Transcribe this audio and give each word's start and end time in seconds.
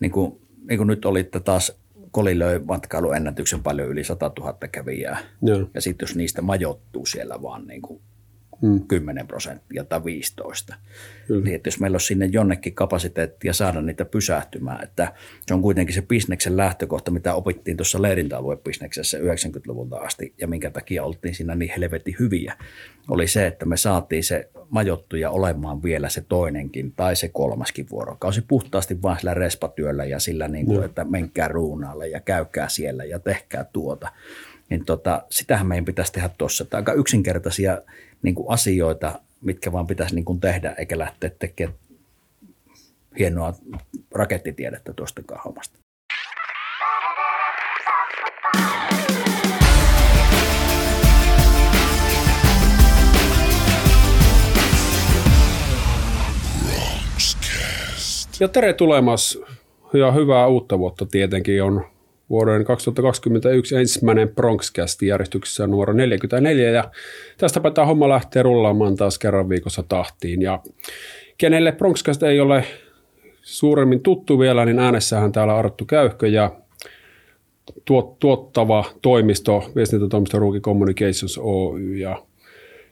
niin 0.00 0.10
kuin, 0.10 0.40
niin 0.68 0.78
kuin 0.78 0.86
nyt 0.86 1.04
olitte 1.04 1.40
taas 1.40 1.72
Koli 2.10 2.38
löi 2.38 2.58
matkailuennätyksen 2.58 3.62
paljon 3.62 3.88
yli 3.88 4.04
100 4.04 4.32
000 4.38 4.68
kävijää. 4.72 5.18
Joo. 5.42 5.70
Ja 5.74 5.80
sitten 5.80 6.06
jos 6.06 6.16
niistä 6.16 6.42
majottuu 6.42 7.06
siellä 7.06 7.42
vaan 7.42 7.66
niin 7.66 7.82
kuin 7.82 8.00
mm. 8.62 8.80
10 8.88 9.26
prosenttia 9.26 9.84
tai 9.84 10.04
15. 10.04 10.74
Kyllä. 11.26 11.44
Niin, 11.44 11.54
että 11.54 11.68
jos 11.68 11.80
meillä 11.80 11.94
olisi 11.94 12.06
sinne 12.06 12.26
jonnekin 12.26 12.74
kapasiteettia 12.74 13.52
saada 13.52 13.82
niitä 13.82 14.04
pysähtymään, 14.04 14.84
että 14.84 15.12
se 15.46 15.54
on 15.54 15.62
kuitenkin 15.62 15.94
se 15.94 16.02
bisneksen 16.02 16.56
lähtökohta, 16.56 17.10
mitä 17.10 17.34
opittiin 17.34 17.76
tuossa 17.76 18.02
leirintäaluebisneksessä 18.02 19.18
90-luvulta 19.18 19.96
asti 19.96 20.34
ja 20.40 20.48
minkä 20.48 20.70
takia 20.70 21.04
oltiin 21.04 21.34
siinä 21.34 21.54
niin 21.54 21.72
helvetin 21.78 22.16
hyviä, 22.18 22.54
oli 23.08 23.26
se, 23.26 23.46
että 23.46 23.66
me 23.66 23.76
saatiin 23.76 24.24
se 24.24 24.50
majottuja 24.70 25.30
olemaan 25.30 25.82
vielä 25.82 26.08
se 26.08 26.24
toinenkin 26.28 26.92
tai 26.92 27.16
se 27.16 27.28
kolmaskin 27.28 27.86
vuorokausi 27.90 28.40
puhtaasti 28.48 29.02
vain 29.02 29.18
sillä 29.18 29.34
respatyöllä 29.34 30.04
ja 30.04 30.18
sillä, 30.18 30.48
niin 30.48 30.66
kuin, 30.66 30.84
että 30.84 31.04
menkää 31.04 31.48
ruunaalle 31.48 32.08
ja 32.08 32.20
käykää 32.20 32.68
siellä 32.68 33.04
ja 33.04 33.18
tehkää 33.18 33.64
tuota. 33.64 34.12
Niin 34.70 34.84
tota, 34.84 35.22
sitähän 35.30 35.66
meidän 35.66 35.84
pitäisi 35.84 36.12
tehdä 36.12 36.30
tuossa. 36.38 36.64
Tämä 36.64 36.78
aika 36.78 36.92
yksinkertaisia 36.92 37.82
niin 38.22 38.34
kuin 38.34 38.50
asioita, 38.50 39.20
mitkä 39.40 39.72
vaan 39.72 39.86
pitäisi 39.86 40.14
niin 40.14 40.24
kuin 40.24 40.40
tehdä, 40.40 40.74
eikä 40.78 40.98
lähteä 40.98 41.30
tekemään 41.38 41.78
hienoa 43.18 43.54
rakettitiedettä 44.10 44.92
tuosta 44.92 45.22
hommasta. 45.44 45.78
Ja 58.40 58.48
tere 58.48 58.72
tulemas 58.72 59.38
ja 59.92 60.12
hyvää 60.12 60.46
uutta 60.46 60.78
vuotta 60.78 61.06
tietenkin 61.06 61.62
on 61.62 61.84
vuoden 62.30 62.64
2021 62.64 63.76
ensimmäinen 63.76 64.28
Bronxcast 64.28 65.02
järjestyksessä 65.02 65.66
numero 65.66 65.92
44 65.92 66.70
ja 66.70 66.90
tästä 67.38 67.60
tämä 67.74 67.86
homma 67.86 68.08
lähtee 68.08 68.42
rullaamaan 68.42 68.96
taas 68.96 69.18
kerran 69.18 69.48
viikossa 69.48 69.82
tahtiin. 69.88 70.42
Ja 70.42 70.60
kenelle 71.38 71.72
Bronxcast 71.72 72.22
ei 72.22 72.40
ole 72.40 72.64
suuremmin 73.42 74.00
tuttu 74.00 74.38
vielä, 74.38 74.64
niin 74.64 74.78
äänessähän 74.78 75.32
täällä 75.32 75.56
Arttu 75.56 75.84
Käyhkö 75.84 76.28
ja 76.28 76.50
tuot, 77.84 78.18
tuottava 78.18 78.84
toimisto, 79.02 79.70
viestintätoimisto 79.76 80.38
Ruuki 80.38 80.60
Communications 80.60 81.38
Oy. 81.42 81.96
Ja 81.96 82.22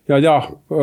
ja, 0.09 0.19
ja 0.19 0.51
ö, 0.73 0.75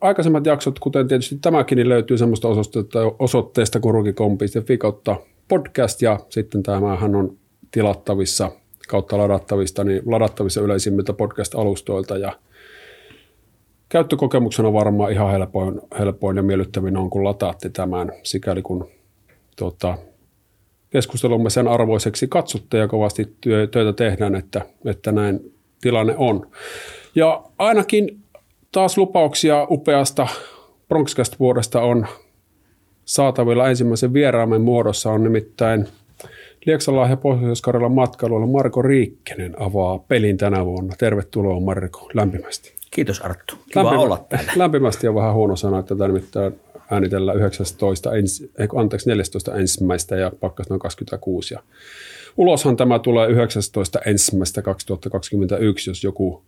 aikaisemmat 0.00 0.46
jaksot, 0.46 0.78
kuten 0.78 1.08
tietysti 1.08 1.38
tämäkin, 1.42 1.76
niin 1.76 1.88
löytyy 1.88 2.18
semmoista 2.18 2.48
osoitteesta, 2.48 2.98
osoitteesta 3.18 3.80
kuin 3.80 3.94
rukikom.fi 3.94 4.78
kautta 4.78 5.16
podcast. 5.48 6.02
Ja 6.02 6.20
sitten 6.28 6.62
tämähän 6.62 7.14
on 7.14 7.36
tilattavissa 7.74 8.50
kautta 8.88 9.18
ladattavista, 9.18 9.84
niin 9.84 10.02
ladattavissa 10.06 10.60
yleisimmiltä 10.60 11.12
podcast-alustoilta. 11.12 12.16
Ja 12.18 12.32
käyttökokemuksena 13.88 14.72
varmaan 14.72 15.12
ihan 15.12 15.30
helpoin, 15.30 15.80
helpoin 15.98 16.36
ja 16.36 16.42
miellyttävin 16.42 16.96
on, 16.96 17.10
kun 17.10 17.24
lataatte 17.24 17.68
tämän, 17.68 18.12
sikäli 18.22 18.62
kun 18.62 18.88
tuota, 19.56 19.98
keskustelumme 20.90 21.50
sen 21.50 21.68
arvoiseksi 21.68 22.28
katsotte 22.28 22.78
ja 22.78 22.88
kovasti 22.88 23.36
työ, 23.40 23.66
töitä 23.66 23.92
tehdään, 23.92 24.34
että, 24.34 24.62
että 24.84 25.12
näin 25.12 25.52
tilanne 25.80 26.14
on. 26.16 26.50
Ja 27.14 27.42
ainakin 27.58 28.20
taas 28.72 28.98
lupauksia 28.98 29.66
upeasta 29.70 30.26
Bronxcast-vuodesta 30.88 31.80
on 31.80 32.06
saatavilla. 33.04 33.68
Ensimmäisen 33.68 34.12
vieraamme 34.12 34.58
muodossa 34.58 35.10
on 35.10 35.24
nimittäin– 35.24 35.88
ja 36.66 37.16
Pohjois-Karjalan 37.16 37.92
matkailulla 37.92 38.46
Marko 38.46 38.82
Riikkinen 38.82 39.62
avaa 39.62 39.98
pelin 39.98 40.36
tänä 40.36 40.64
vuonna. 40.64 40.94
Tervetuloa 40.98 41.60
Marko, 41.60 42.10
lämpimästi. 42.14 42.74
Kiitos 42.90 43.20
Arttu, 43.20 43.54
kiva 43.68 43.84
Lämpimä, 43.84 44.02
olla 44.02 44.26
täällä. 44.28 44.52
Lämpimästi 44.62 45.08
on 45.08 45.14
vähän 45.14 45.34
huono 45.34 45.56
sana, 45.56 45.78
että 45.78 45.94
tätä 45.94 46.08
nimittäin 46.08 46.54
äänitellä 46.90 47.32
19, 47.32 48.12
ens, 48.12 48.44
anteeksi 48.76 49.08
14 49.10 49.54
ensimmäistä 49.54 50.16
ja 50.16 50.32
pakkas 50.40 50.68
noin 50.68 50.80
26. 50.80 51.54
Ja 51.54 51.60
uloshan 52.36 52.76
tämä 52.76 52.98
tulee 52.98 53.28
19 53.28 53.98
ensimmäistä 54.06 54.62
2021, 54.62 55.90
jos 55.90 56.04
joku 56.04 56.42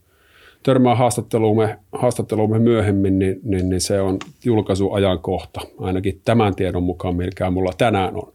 törmää 0.63 0.95
haastatteluumme, 0.95 1.79
haastatteluumme 1.93 2.59
myöhemmin, 2.59 3.19
niin, 3.19 3.41
niin, 3.43 3.69
niin 3.69 3.81
se 3.81 4.01
on 4.01 4.19
julkaisuajankohta, 4.45 5.61
ainakin 5.81 6.21
tämän 6.25 6.55
tiedon 6.55 6.83
mukaan, 6.83 7.17
mikä 7.17 7.51
mulla 7.51 7.73
tänään 7.79 8.17
on. 8.17 8.33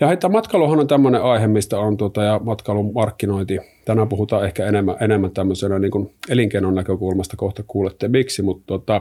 Ja 0.00 0.06
heitä 0.06 0.28
matkailuhan 0.28 0.80
on 0.80 0.86
tämmöinen 0.86 1.22
aihe, 1.22 1.46
mistä 1.46 1.78
on 1.78 1.96
tuota, 1.96 2.22
ja 2.22 2.40
matkailun 2.44 2.92
markkinointi. 2.94 3.58
Tänään 3.84 4.08
puhutaan 4.08 4.44
ehkä 4.44 4.66
enemmän, 4.66 4.96
enemmän 5.00 5.30
tämmöisenä 5.30 5.78
niin 5.78 5.90
kuin 5.90 6.14
elinkeinon 6.28 6.74
näkökulmasta, 6.74 7.36
kohta 7.36 7.62
kuulette 7.66 8.08
miksi, 8.08 8.42
mutta 8.42 8.64
tuota, 8.66 9.00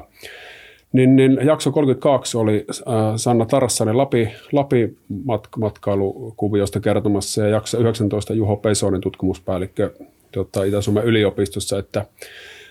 niin, 0.93 1.15
niin 1.15 1.39
jakso 1.45 1.71
32 1.71 2.37
oli 2.37 2.65
äh, 2.69 2.93
Sanna 3.15 3.45
Tarassanen 3.45 3.97
Lapi, 3.97 4.29
Lapi 4.51 4.97
mat, 5.25 5.47
matkailukuviosta 5.57 6.79
kertomassa 6.79 7.41
ja 7.41 7.47
jakso 7.49 7.77
19 7.77 8.33
Juho 8.33 8.55
Pesonen 8.55 9.01
tutkimuspäällikkö 9.01 9.93
tuota, 10.31 10.63
Itä-Suomen 10.63 11.03
yliopistossa, 11.03 11.79
että 11.79 12.05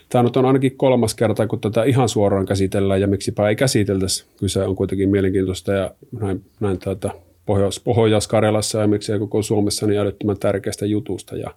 Tämä 0.08 0.24
nyt 0.24 0.36
on 0.36 0.44
ainakin 0.44 0.76
kolmas 0.76 1.14
kerta, 1.14 1.46
kun 1.46 1.60
tätä 1.60 1.84
ihan 1.84 2.08
suoraan 2.08 2.46
käsitellään 2.46 3.00
ja 3.00 3.06
miksipä 3.06 3.48
ei 3.48 3.56
käsiteltäisi. 3.56 4.24
Kyse 4.40 4.62
on 4.62 4.76
kuitenkin 4.76 5.10
mielenkiintoista 5.10 5.72
ja 5.72 5.90
näin, 6.20 6.44
näin 6.60 6.78
tätä 6.78 7.10
Pohjois- 7.46 7.80
Pohjois-Karjalassa 7.84 8.80
ja 8.80 8.86
miksei 8.86 9.18
koko 9.18 9.42
Suomessa 9.42 9.86
niin 9.86 10.00
älyttömän 10.00 10.38
tärkeästä 10.38 10.86
jutusta. 10.86 11.36
Ja 11.36 11.54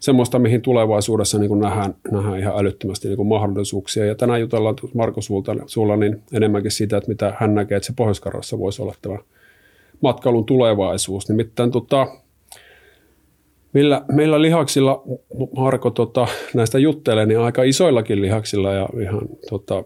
semmoista, 0.00 0.38
mihin 0.38 0.62
tulevaisuudessa 0.62 1.38
niin 1.38 1.58
nähdään, 1.58 1.94
nähdään 2.10 2.38
ihan 2.38 2.58
älyttömästi 2.58 3.08
niin 3.08 3.26
mahdollisuuksia. 3.26 4.04
Ja 4.04 4.14
tänään 4.14 4.40
jutellaan 4.40 4.76
Marko 4.94 5.20
suulla 5.66 5.96
niin 5.96 6.22
enemmänkin 6.32 6.70
siitä, 6.70 6.96
että 6.96 7.08
mitä 7.08 7.34
hän 7.40 7.54
näkee, 7.54 7.76
että 7.76 7.86
se 7.86 7.92
pohjois 7.96 8.22
voisi 8.58 8.82
olla 8.82 8.94
tämä 9.02 9.18
matkailun 10.00 10.44
tulevaisuus. 10.44 11.28
Nimittäin 11.28 11.70
tota, 11.70 12.06
Millä, 13.76 14.04
meillä 14.12 14.42
lihaksilla, 14.42 15.02
Marko, 15.56 15.90
tota, 15.90 16.28
näistä 16.54 16.78
juttelee, 16.78 17.26
niin 17.26 17.40
aika 17.40 17.62
isoillakin 17.62 18.22
lihaksilla 18.22 18.72
ja 18.72 18.88
ihan 19.02 19.20
tota, 19.50 19.84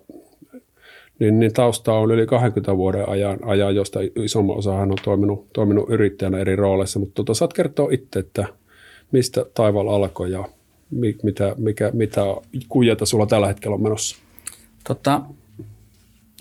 niin, 1.18 1.40
niin 1.40 1.52
tausta 1.52 1.92
on 1.92 2.10
yli 2.10 2.26
20 2.26 2.76
vuoden 2.76 3.08
ajan, 3.08 3.38
ajan 3.44 3.74
josta 3.74 4.00
isomman 4.16 4.56
osa 4.56 4.74
hän 4.74 4.90
on 4.90 4.96
toiminut, 5.04 5.52
toiminut 5.52 5.90
yrittäjänä 5.90 6.38
eri 6.38 6.56
rooleissa. 6.56 6.98
Mutta 6.98 7.14
tota, 7.14 7.34
saat 7.34 7.52
kertoa 7.52 7.88
itse, 7.92 8.18
että 8.18 8.46
mistä 9.12 9.44
taivaal 9.54 9.88
alkoi 9.88 10.32
ja 10.32 10.44
mi, 10.90 11.16
mitä, 11.22 11.54
mikä, 11.58 11.90
mitä 11.94 12.20
kujata 12.68 13.06
sulla 13.06 13.26
tällä 13.26 13.46
hetkellä 13.46 13.74
on 13.74 13.82
menossa? 13.82 14.16
Tota, 14.88 15.20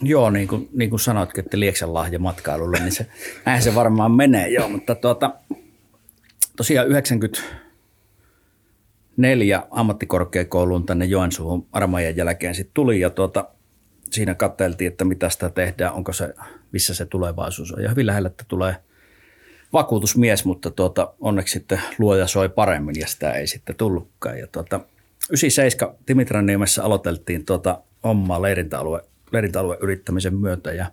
joo, 0.02 0.30
niin 0.30 0.48
kuin, 0.48 0.70
niin 0.74 0.90
kuin 0.90 1.00
sanoitkin, 1.00 1.44
että 1.46 1.60
Lieksan 1.60 1.94
lahja 1.94 2.20
matkailulle, 2.20 2.80
niin 2.80 2.92
se, 2.92 3.06
näin 3.46 3.62
se 3.62 3.76
varmaan 3.76 4.12
menee, 4.12 4.50
joo, 4.50 4.70
mutta 4.70 4.96
tuota, 4.96 5.32
tosiaan 6.60 6.88
94 6.88 9.64
ammattikorkeakouluun 9.72 10.86
tänne 10.86 11.06
Joensuuhun 11.06 11.68
armeijan 11.72 12.16
jälkeen 12.16 12.56
sitten 12.56 12.74
tuli 12.74 13.00
ja 13.00 13.10
tuota, 13.10 13.48
siinä 14.12 14.36
katseltiin, 14.36 14.92
että 14.92 15.06
mitä 15.06 15.30
sitä 15.30 15.50
tehdään, 15.50 15.94
onko 15.94 16.14
se, 16.14 16.34
missä 16.72 16.94
se 16.94 17.06
tulevaisuus 17.06 17.72
on. 17.72 17.84
Ja 17.84 17.90
hyvin 17.90 18.06
lähellä, 18.06 18.28
että 18.28 18.46
tulee 18.48 18.76
vakuutusmies, 19.74 20.46
mutta 20.46 20.72
tuota, 20.72 21.14
onneksi 21.20 21.54
sitten 21.54 21.82
luoja 21.98 22.28
soi 22.28 22.50
paremmin 22.50 22.96
ja 23.00 23.08
sitä 23.08 23.32
ei 23.32 23.48
sitten 23.48 23.76
tullutkaan. 23.76 24.40
Ja 24.40 24.48
tuota, 24.48 24.80
97 25.30 25.96
Dimitraniemessä 26.08 26.84
aloiteltiin 26.84 27.46
tuota 27.46 27.82
leirintäalue, 28.42 29.02
leirintäalue 29.32 29.78
yrittämisen 29.82 30.36
myötä 30.36 30.74
ja 30.74 30.92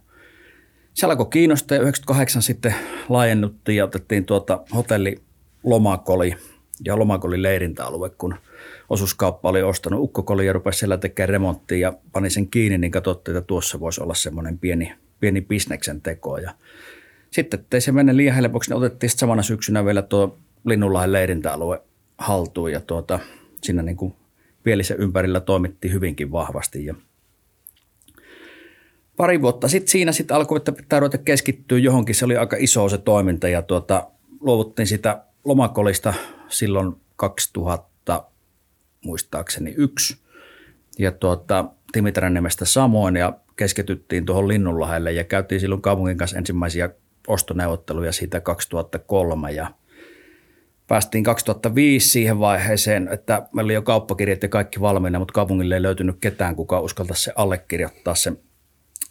se 0.95 1.07
alkoi 1.07 1.27
kiinnostaa 1.27 1.77
ja 1.77 1.83
98 1.83 2.43
sitten 2.43 2.75
laajennuttiin 3.09 3.77
ja 3.77 3.85
otettiin 3.85 4.25
tuota 4.25 4.61
hotelli 4.75 5.26
lomakoli 5.65 6.35
ja 6.85 6.99
lomakoli 6.99 7.43
leirintäalue, 7.43 8.11
kun 8.11 8.35
osuuskauppa 8.91 9.49
oli 9.49 9.63
ostanut 9.63 10.01
ukkokoli 10.01 10.47
ja 10.47 10.53
rupesi 10.53 10.79
siellä 10.79 10.99
tekemään 10.99 11.29
remonttia 11.29 11.79
ja 11.79 11.93
pani 12.13 12.31
sen 12.31 12.49
kiinni, 12.49 12.79
niin 12.79 12.91
katsottiin, 12.91 13.37
että 13.37 13.47
tuossa 13.47 13.81
voisi 13.81 14.03
olla 14.03 14.15
semmoinen 14.15 14.59
pieni, 14.59 14.93
pieni 15.21 15.41
bisneksen 15.41 16.01
teko. 16.01 16.39
Ja 16.39 16.55
sitten 17.31 17.61
ettei 17.61 17.81
se 17.81 17.93
mene 17.93 18.17
liian 18.17 18.37
helpoksi, 18.37 18.71
niin 18.71 18.79
otettiin 18.79 19.11
samana 19.11 19.43
syksynä 19.43 19.85
vielä 19.85 20.03
tuo 20.03 20.39
Linnunlahen 20.65 21.13
leirintäalue 21.13 21.83
haltuun 22.19 22.73
ja 22.73 22.81
tuota, 22.81 23.19
siinä 23.63 23.83
niin 23.83 23.97
kuin 23.97 24.15
Pielisen 24.63 25.01
ympärillä 25.01 25.41
toimittiin 25.41 25.95
hyvinkin 25.95 26.33
vahvasti 26.33 26.85
ja 26.85 26.95
pari 29.17 29.43
vuotta 29.43 29.69
sitten 29.69 29.89
siinä 29.89 30.13
sitten 30.13 30.37
alkoi, 30.37 30.57
että 30.57 30.73
pitää 30.73 31.01
ruveta 31.01 31.19
keskittyä 31.19 31.79
johonkin. 31.79 32.15
Se 32.15 32.25
oli 32.25 32.37
aika 32.37 32.57
iso 32.59 32.89
se 32.89 32.99
toiminta 32.99 33.49
ja 33.49 33.63
tuota, 33.63 34.11
luovuttiin 34.41 34.87
sitä 34.87 35.26
lomakolista 35.47 36.15
silloin 36.49 36.97
2000 37.17 38.25
muistaakseni 39.05 39.75
yksi. 39.77 40.17
Ja 40.99 41.13
tuota, 41.13 41.65
Timitran 41.93 42.35
nimestä 42.35 42.65
samoin 42.65 43.17
ja 43.17 43.33
keskityttiin 43.57 44.27
tuohon 44.27 44.49
Linnunlahdelle 44.49 45.13
ja 45.13 45.25
käytiin 45.25 45.61
silloin 45.61 45.83
kaupungin 45.83 46.17
kanssa 46.17 46.39
ensimmäisiä 46.39 46.91
ostoneuvotteluja 47.29 48.13
siitä 48.13 48.41
2003 48.41 49.53
ja 49.53 49.71
päästiin 50.87 51.25
2005 51.25 52.09
siihen 52.09 52.39
vaiheeseen, 52.39 53.09
että 53.13 53.49
meillä 53.53 53.67
oli 53.67 53.75
jo 53.75 53.83
kauppakirjat 53.83 54.43
ja 54.43 54.49
kaikki 54.49 54.81
valmiina, 54.81 55.19
mutta 55.19 55.33
kaupungille 55.33 55.75
ei 55.75 55.83
löytynyt 55.83 56.17
ketään, 56.21 56.57
kuka 56.57 56.81
uskaltaisi 56.81 57.23
se 57.23 57.33
allekirjoittaa 57.37 58.15
sen, 58.15 58.39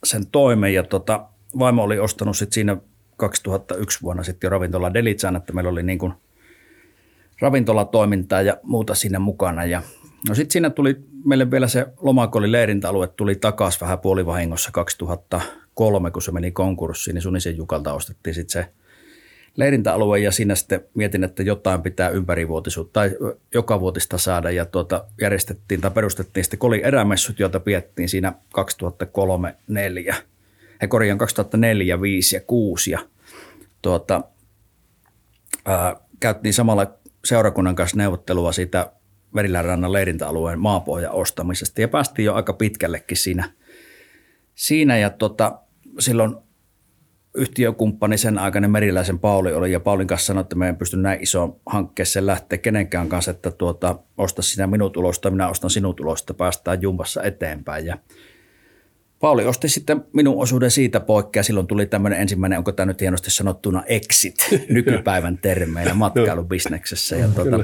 sen 0.03 0.27
toimen. 0.27 0.73
Ja 0.73 0.83
tota, 0.83 1.25
vaimo 1.59 1.83
oli 1.83 1.99
ostanut 1.99 2.37
sitten 2.37 2.53
siinä 2.53 2.77
2001 3.17 4.01
vuonna 4.01 4.23
sitten 4.23 4.47
jo 4.47 4.49
ravintola 4.49 4.93
Delitsaan, 4.93 5.35
että 5.35 5.53
meillä 5.53 5.69
oli 5.69 5.83
niin 5.83 5.99
kuin 5.99 6.13
ravintolatoimintaa 7.39 8.41
ja 8.41 8.57
muuta 8.63 8.95
siinä 8.95 9.19
mukana. 9.19 9.65
Ja 9.65 9.81
no 10.29 10.35
sitten 10.35 10.51
siinä 10.51 10.69
tuli 10.69 10.95
meille 11.25 11.51
vielä 11.51 11.67
se 11.67 11.85
lomakoli 11.97 12.51
leirintäalue 12.51 13.07
tuli 13.07 13.35
takaisin 13.35 13.81
vähän 13.81 13.99
puolivahingossa 13.99 14.71
2003, 14.71 16.11
kun 16.11 16.21
se 16.21 16.31
meni 16.31 16.51
konkurssiin, 16.51 17.13
niin 17.13 17.21
Sunisen 17.21 17.57
Jukalta 17.57 17.93
ostettiin 17.93 18.33
sitten 18.33 18.63
se 18.63 18.71
leirintäalue 19.57 20.19
ja 20.19 20.31
siinä 20.31 20.55
sitten 20.55 20.81
mietin, 20.93 21.23
että 21.23 21.43
jotain 21.43 21.81
pitää 21.81 22.09
ympärivuotisuutta 22.09 22.93
tai 22.93 23.11
joka 23.53 23.79
vuotista 23.79 24.17
saada 24.17 24.51
ja 24.51 24.65
tuota, 24.65 25.05
järjestettiin 25.21 25.81
tai 25.81 25.91
perustettiin 25.91 26.43
sitten 26.43 26.59
koli 26.59 26.81
erämessut, 26.83 27.39
joita 27.39 27.59
piettiin 27.59 28.09
siinä 28.09 28.33
2003 28.53 29.55
4 29.67 30.15
he 30.81 30.87
korjaan 30.87 31.17
2004, 31.17 32.01
5 32.01 32.35
ja 32.35 32.41
6 32.41 32.91
ja 32.91 32.99
tuota, 33.81 34.21
ää, 35.65 35.95
käyttiin 36.19 36.53
samalla 36.53 36.93
seurakunnan 37.25 37.75
kanssa 37.75 37.97
neuvottelua 37.97 38.51
siitä 38.51 38.91
Merilän 39.33 39.65
rannan 39.65 39.93
leirintäalueen 39.93 40.59
maapohjan 40.59 41.11
ostamisesta 41.11 41.81
ja 41.81 41.87
päästiin 41.87 42.25
jo 42.25 42.33
aika 42.33 42.53
pitkällekin 42.53 43.17
siinä. 43.17 43.51
siinä 44.55 44.97
ja 44.97 45.09
tota, 45.09 45.59
silloin 45.99 46.35
yhtiökumppani 47.35 48.17
sen 48.17 48.37
aikainen 48.37 48.71
Meriläisen 48.71 49.19
Pauli 49.19 49.53
oli 49.53 49.71
ja 49.71 49.79
Paulin 49.79 50.07
kanssa 50.07 50.25
sanoi, 50.25 50.41
että 50.41 50.55
me 50.55 50.69
en 50.69 50.77
pysty 50.77 50.97
näin 50.97 51.23
iso 51.23 51.59
hankkeeseen 51.65 52.25
lähteä 52.25 52.57
kenenkään 52.57 53.09
kanssa, 53.09 53.31
että 53.31 53.51
tuota, 53.51 53.99
osta 54.17 54.41
sinä 54.41 54.67
minut 54.67 54.97
ulosta, 54.97 55.31
minä 55.31 55.49
ostan 55.49 55.69
sinut 55.69 55.99
ulosta, 55.99 56.33
päästään 56.33 56.81
jumpassa 56.81 57.23
eteenpäin 57.23 57.85
ja 57.85 57.97
Pauli 59.25 59.45
osti 59.45 59.69
sitten 59.69 60.05
minun 60.13 60.41
osuuden 60.41 60.71
siitä 60.71 60.99
poikkea. 60.99 61.43
Silloin 61.43 61.67
tuli 61.67 61.85
tämmöinen 61.85 62.21
ensimmäinen, 62.21 62.57
onko 62.57 62.71
tämä 62.71 62.85
nyt 62.85 63.01
hienosti 63.01 63.31
sanottuna, 63.31 63.83
exit 63.85 64.35
nykypäivän 64.69 65.37
termeillä 65.37 65.93
matkailubisneksessä. 65.93 67.15
Ja 67.15 67.27
tuota, 67.27 67.63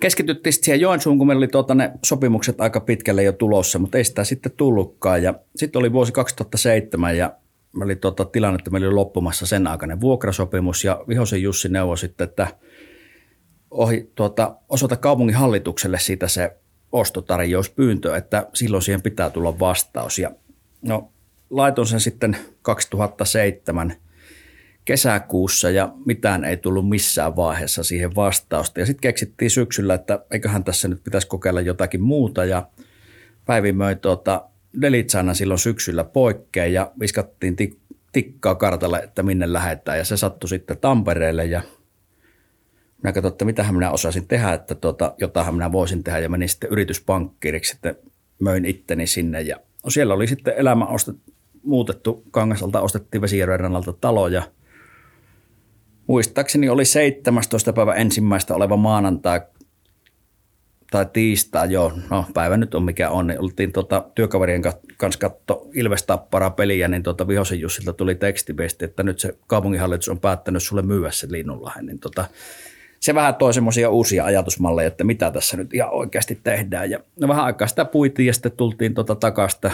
keskityttiin 0.00 0.52
sitten 0.52 0.64
siihen 0.64 0.80
Joensuun, 0.80 1.18
kun 1.18 1.26
meillä 1.26 1.40
oli 1.40 1.48
tuota 1.48 1.74
ne 1.74 1.90
sopimukset 2.04 2.60
aika 2.60 2.80
pitkälle 2.80 3.22
jo 3.22 3.32
tulossa, 3.32 3.78
mutta 3.78 3.98
ei 3.98 4.04
sitä 4.04 4.24
sitten 4.24 4.52
tullutkaan. 4.56 5.22
Ja 5.22 5.34
sitten 5.56 5.80
oli 5.80 5.92
vuosi 5.92 6.12
2007 6.12 7.16
ja 7.16 7.36
me 7.72 7.84
oli 7.84 7.96
tuota 7.96 8.24
tilanne, 8.24 8.56
että 8.56 8.70
meillä 8.70 8.86
oli 8.86 8.94
loppumassa 8.94 9.46
sen 9.46 9.66
aikainen 9.66 10.00
vuokrasopimus 10.00 10.84
ja 10.84 11.04
Vihosen 11.08 11.42
Jussi 11.42 11.68
neuvoi 11.68 11.98
sitten, 11.98 12.28
että 12.28 12.46
ohi, 13.70 14.10
tuota, 14.14 14.56
osoita 14.68 14.96
kaupungin 14.96 15.36
hallitukselle 15.36 15.98
siitä 15.98 16.28
se 16.28 16.56
ostotarjouspyyntö, 16.92 18.16
että 18.16 18.46
silloin 18.54 18.82
siihen 18.82 19.02
pitää 19.02 19.30
tulla 19.30 19.58
vastaus. 19.58 20.18
Ja 20.18 20.30
no, 20.82 21.12
laitoin 21.50 21.86
sen 21.86 22.00
sitten 22.00 22.36
2007 22.62 23.92
kesäkuussa 24.84 25.70
ja 25.70 25.92
mitään 26.06 26.44
ei 26.44 26.56
tullut 26.56 26.88
missään 26.88 27.36
vaiheessa 27.36 27.82
siihen 27.82 28.14
vastausta. 28.14 28.80
Ja 28.80 28.86
sitten 28.86 29.00
keksittiin 29.00 29.50
syksyllä, 29.50 29.94
että 29.94 30.24
eiköhän 30.30 30.64
tässä 30.64 30.88
nyt 30.88 31.04
pitäisi 31.04 31.26
kokeilla 31.26 31.60
jotakin 31.60 32.02
muuta 32.02 32.44
ja 32.44 32.66
Päivi 33.46 33.72
möi 33.72 33.96
tuota 33.96 34.44
Delitsana 34.80 35.34
silloin 35.34 35.58
syksyllä 35.58 36.04
poikkeen 36.04 36.72
ja 36.72 36.92
viskattiin 37.00 37.56
tik- 37.62 37.96
tikkaa 38.12 38.54
kartalle, 38.54 38.98
että 38.98 39.22
minne 39.22 39.52
lähdetään 39.52 39.98
ja 39.98 40.04
se 40.04 40.16
sattui 40.16 40.48
sitten 40.48 40.78
Tampereelle 40.78 41.44
ja 41.44 41.62
minä 43.02 43.12
katsoin, 43.12 43.32
että 43.32 43.44
mitä 43.44 43.72
minä 43.72 43.90
osasin 43.90 44.28
tehdä, 44.28 44.52
että 44.52 44.74
tuota, 44.74 45.14
jotahan 45.18 45.54
minä 45.54 45.72
voisin 45.72 46.04
tehdä. 46.04 46.18
Ja 46.18 46.28
menin 46.28 46.48
sitten 46.48 46.70
yrityspankkiiriksi, 46.70 47.70
sitten 47.70 47.96
möin 48.40 48.64
itteni 48.64 49.06
sinne. 49.06 49.40
Ja 49.40 49.56
siellä 49.88 50.14
oli 50.14 50.26
sitten 50.26 50.54
elämä 50.56 50.86
ostet, 50.86 51.16
muutettu. 51.62 52.24
Kangasalta, 52.30 52.80
ostettiin 52.80 53.22
Vesijärven 53.22 53.60
rannalta 53.60 53.92
talo 53.92 54.28
ja 54.28 54.42
muistaakseni 56.06 56.68
oli 56.68 56.84
17. 56.84 57.72
päivä 57.72 57.94
ensimmäistä 57.94 58.54
oleva 58.54 58.76
maanantai 58.76 59.40
tai 60.90 61.06
tiistai, 61.12 61.72
joo, 61.72 61.92
no 62.10 62.24
päivä 62.34 62.56
nyt 62.56 62.74
on 62.74 62.82
mikä 62.82 63.10
on, 63.10 63.26
niin 63.26 63.40
oltiin 63.40 63.72
tuota, 63.72 64.04
työkaverien 64.14 64.62
kanssa 64.96 65.20
katto 65.20 65.68
Ilves 65.74 66.02
Tappara 66.02 66.50
peliä, 66.50 66.88
niin 66.88 67.02
tuota, 67.02 67.28
Vihosen 67.28 67.60
Jussilta 67.60 67.92
tuli 67.92 68.14
tekstiviesti, 68.14 68.84
että 68.84 69.02
nyt 69.02 69.18
se 69.18 69.38
kaupunginhallitus 69.46 70.08
on 70.08 70.20
päättänyt 70.20 70.62
sulle 70.62 70.82
myyä 70.82 71.10
se 71.10 71.26
Linnunlahden, 71.30 71.86
niin 71.86 71.98
tuota, 71.98 72.24
se 73.00 73.14
vähän 73.14 73.34
toi 73.34 73.54
semmoisia 73.54 73.90
uusia 73.90 74.24
ajatusmalleja, 74.24 74.88
että 74.88 75.04
mitä 75.04 75.30
tässä 75.30 75.56
nyt 75.56 75.74
ihan 75.74 75.90
oikeasti 75.90 76.40
tehdään. 76.42 76.90
Ja 76.90 76.98
no 77.20 77.28
vähän 77.28 77.44
aikaa 77.44 77.68
sitä 77.68 77.84
puitiin 77.84 78.26
ja 78.26 78.32
sitten 78.32 78.52
tultiin 78.52 78.94
tuota 78.94 79.14
takasta. 79.14 79.70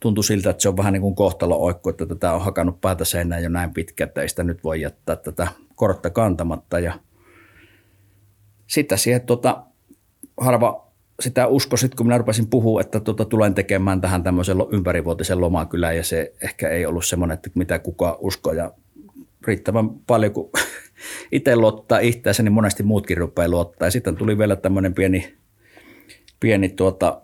Tuntui 0.00 0.24
siltä, 0.24 0.50
että 0.50 0.62
se 0.62 0.68
on 0.68 0.76
vähän 0.76 0.92
niin 0.92 1.00
kuin 1.00 1.14
kohtalo 1.14 1.56
oikku, 1.56 1.88
että 1.88 2.06
tätä 2.06 2.32
on 2.32 2.40
hakannut 2.40 2.80
päätä 2.80 3.04
seinään 3.04 3.42
jo 3.42 3.48
näin 3.48 3.74
pitkä, 3.74 4.04
että 4.04 4.22
ei 4.22 4.28
sitä 4.28 4.44
nyt 4.44 4.64
voi 4.64 4.80
jättää 4.80 5.16
tätä 5.16 5.48
kortta 5.74 6.10
kantamatta. 6.10 6.78
Ja 6.78 6.92
sitten 8.66 8.98
siihen 8.98 9.20
tuota, 9.20 9.62
harva 10.40 10.84
sitä 11.20 11.46
usko 11.46 11.76
sitten, 11.76 11.96
kun 11.96 12.06
minä 12.06 12.18
rupesin 12.18 12.46
puhua, 12.46 12.80
että 12.80 13.00
tuota, 13.00 13.24
tulen 13.24 13.54
tekemään 13.54 14.00
tähän 14.00 14.22
tämmöisen 14.22 14.56
ympärivuotisen 14.72 15.40
lomakylän 15.40 15.96
ja 15.96 16.04
se 16.04 16.32
ehkä 16.42 16.68
ei 16.68 16.86
ollut 16.86 17.04
semmoinen, 17.04 17.34
että 17.34 17.50
mitä 17.54 17.78
kuka 17.78 18.18
uskoo 18.20 18.52
ja 18.52 18.72
riittävän 19.46 19.90
paljon, 19.90 20.32
kun 20.32 20.50
itse 21.32 21.56
luottaa 21.56 21.98
itseänsä, 21.98 22.42
niin 22.42 22.52
monesti 22.52 22.82
muutkin 22.82 23.16
rupeaa 23.16 23.48
luottaa. 23.48 23.86
Ja 23.86 23.90
sitten 23.90 24.16
tuli 24.16 24.38
vielä 24.38 24.56
tämmöinen 24.56 24.94
pieni, 24.94 25.36
pieni 26.40 26.68
tuota, 26.68 27.20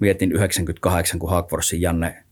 mietin 0.00 0.32
98, 0.32 1.18
kun 1.18 1.30
Haakvorsin 1.30 1.80
Janne 1.80 2.24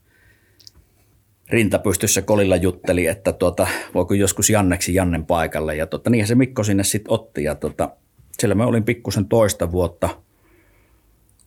rintapystyssä 1.48 2.22
kolilla 2.22 2.56
jutteli, 2.56 3.06
että 3.06 3.32
tuota, 3.32 3.66
voiko 3.94 4.14
joskus 4.14 4.50
Janneksi 4.50 4.94
Jannen 4.94 5.26
paikalle. 5.26 5.76
Ja 5.76 5.86
tuota, 5.86 6.10
niinhän 6.10 6.28
se 6.28 6.34
Mikko 6.34 6.64
sinne 6.64 6.84
sitten 6.84 7.12
otti. 7.12 7.44
Ja 7.44 7.54
tuota, 7.54 7.90
siellä 8.38 8.54
mä 8.54 8.66
olin 8.66 8.84
pikkusen 8.84 9.28
toista 9.28 9.72
vuotta 9.72 10.08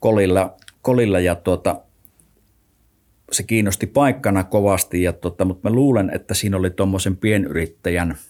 kolilla, 0.00 0.56
kolilla 0.82 1.20
ja 1.20 1.34
tuota, 1.34 1.80
se 3.32 3.42
kiinnosti 3.42 3.86
paikkana 3.86 4.44
kovasti, 4.44 5.02
ja 5.02 5.12
tuota, 5.12 5.44
mutta 5.44 5.70
mä 5.70 5.74
luulen, 5.74 6.10
että 6.14 6.34
siinä 6.34 6.56
oli 6.56 6.70
tuommoisen 6.70 7.16
pienyrittäjän– 7.16 8.16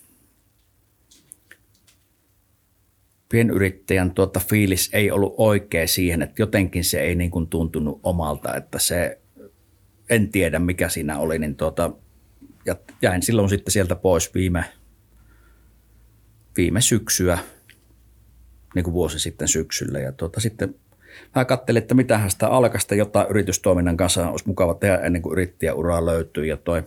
pienyrittäjän 3.30 4.10
tuota 4.10 4.40
fiilis 4.40 4.90
ei 4.92 5.10
ollut 5.10 5.34
oikea 5.36 5.86
siihen, 5.86 6.22
että 6.22 6.42
jotenkin 6.42 6.84
se 6.84 7.00
ei 7.00 7.14
niin 7.14 7.30
kuin 7.30 7.46
tuntunut 7.46 8.00
omalta, 8.02 8.56
että 8.56 8.78
se, 8.78 9.18
en 10.10 10.28
tiedä 10.28 10.58
mikä 10.58 10.88
siinä 10.88 11.18
oli, 11.18 11.38
niin 11.38 11.56
tuota, 11.56 11.90
ja 12.66 12.76
jäin 13.02 13.22
silloin 13.22 13.48
sitten 13.48 13.72
sieltä 13.72 13.96
pois 13.96 14.34
viime, 14.34 14.64
viime 16.56 16.80
syksyä, 16.80 17.38
niin 18.74 18.84
kuin 18.84 18.94
vuosi 18.94 19.18
sitten 19.18 19.48
syksyllä. 19.48 19.98
Ja 19.98 20.12
tuota, 20.12 20.40
sitten 20.40 20.74
mä 21.36 21.44
katselin, 21.44 21.82
että 21.82 21.94
mitähän 21.94 22.30
sitä 22.30 22.48
alkaista 22.48 22.94
jotain 22.94 23.26
yritystoiminnan 23.30 23.96
kanssa 23.96 24.30
olisi 24.30 24.48
mukava 24.48 24.74
tehdä 24.74 24.96
ennen 24.96 25.22
kuin 25.22 25.32
yrittäjäuraa 25.32 26.06
löytyy. 26.06 26.46
Ja 26.46 26.56
toi 26.56 26.82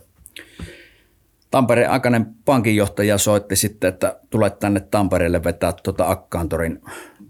Tampereen 1.54 1.90
aikainen 1.90 2.26
pankinjohtaja 2.44 3.18
soitti 3.18 3.56
sitten, 3.56 3.88
että 3.88 4.20
tulet 4.30 4.58
tänne 4.58 4.80
Tampereelle 4.80 5.44
vetää 5.44 5.72
tuota 5.82 6.10
Akkaantorin 6.10 6.80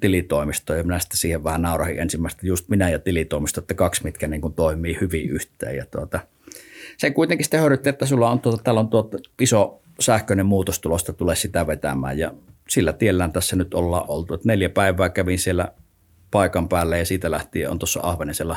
tilitoimistoa. 0.01 0.77
Ja 0.77 0.83
minä 0.85 0.99
sitten 0.99 1.19
siihen 1.19 1.45
vähän 1.45 1.63
naurahin 1.63 1.99
ensimmäistä, 1.99 2.47
just 2.47 2.69
minä 2.69 2.91
ja 2.91 2.99
tilitoimisto, 2.99 3.61
että 3.61 3.75
kaksi, 3.75 4.05
mitkä 4.05 4.27
niin 4.27 4.41
kuin 4.41 4.55
toimii 4.55 4.99
hyvin 5.01 5.31
yhteen. 5.31 5.77
Ja 5.77 5.87
tuota, 5.87 6.21
se 6.97 7.11
kuitenkin 7.11 7.45
sitten 7.45 7.61
höyrytti, 7.61 7.89
että 7.89 8.07
sulla 8.07 8.31
on, 8.31 8.41
tuota, 8.41 8.63
täällä 8.63 8.81
on 8.81 8.89
tuota 8.89 9.19
iso 9.41 9.81
sähköinen 10.01 10.47
muutos 10.47 10.81
tulosta, 10.81 11.13
tulee 11.13 11.37
sitä 11.37 11.67
vetämään. 11.67 12.19
Ja 12.19 12.35
sillä 12.69 12.93
tiellään 12.93 13.33
tässä 13.33 13.57
nyt 13.57 13.75
ollaan 13.75 14.05
oltu. 14.09 14.35
Että 14.35 14.49
neljä 14.49 14.69
päivää 14.69 15.09
kävin 15.09 15.39
siellä 15.39 15.73
paikan 16.31 16.69
päälle 16.69 16.99
ja 16.99 17.05
siitä 17.05 17.31
lähtien 17.31 17.71
on 17.71 17.79
tuossa 17.79 18.01
Ahvenesella 18.03 18.57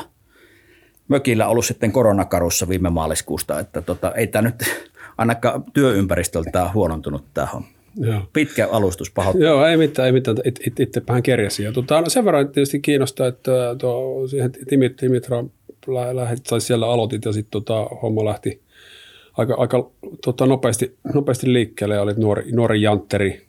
mökillä 1.08 1.48
ollut 1.48 1.66
sitten 1.66 1.92
koronakarussa 1.92 2.68
viime 2.68 2.90
maaliskuusta, 2.90 3.60
että 3.60 3.82
tota, 3.82 4.12
ei 4.14 4.26
tämä 4.26 4.42
nyt 4.48 4.87
ainakaan 5.18 5.64
työympäristöltä 5.72 6.70
huonontunut 6.74 7.24
tämä 7.34 7.46
homma. 7.46 7.68
Joo. 7.96 8.20
Pitkä 8.32 8.68
alustus 8.70 9.10
pahoittaa. 9.10 9.48
Joo, 9.48 9.66
ei 9.66 9.76
mitään, 9.76 10.06
ei 10.06 10.12
mitään. 10.12 10.36
It, 10.44 10.60
it, 10.66 10.80
itse 10.80 11.02
vähän 11.08 11.22
kerjäsin. 11.22 11.64
Ja 11.64 11.72
tuota, 11.72 12.00
no 12.00 12.08
sen 12.08 12.24
verran 12.24 12.48
tietysti 12.48 12.80
kiinnostaa, 12.80 13.26
että 13.26 13.52
tuo, 13.78 14.28
siihen 14.28 14.52
Dimitra 14.70 15.44
lähdit, 16.12 16.44
tai 16.44 16.60
siellä 16.60 16.86
aloitit 16.92 17.24
ja 17.24 17.32
sitten 17.32 17.50
tota, 17.50 17.84
homma 18.02 18.24
lähti 18.24 18.60
aika, 19.38 19.54
aika 19.54 19.90
tota, 20.24 20.46
nopeasti, 20.46 20.96
nopeasti 21.14 21.52
liikkeelle 21.52 21.94
ja 21.94 22.02
olit 22.02 22.16
nuori, 22.16 22.52
nuori 22.52 22.82
jantteri 22.82 23.47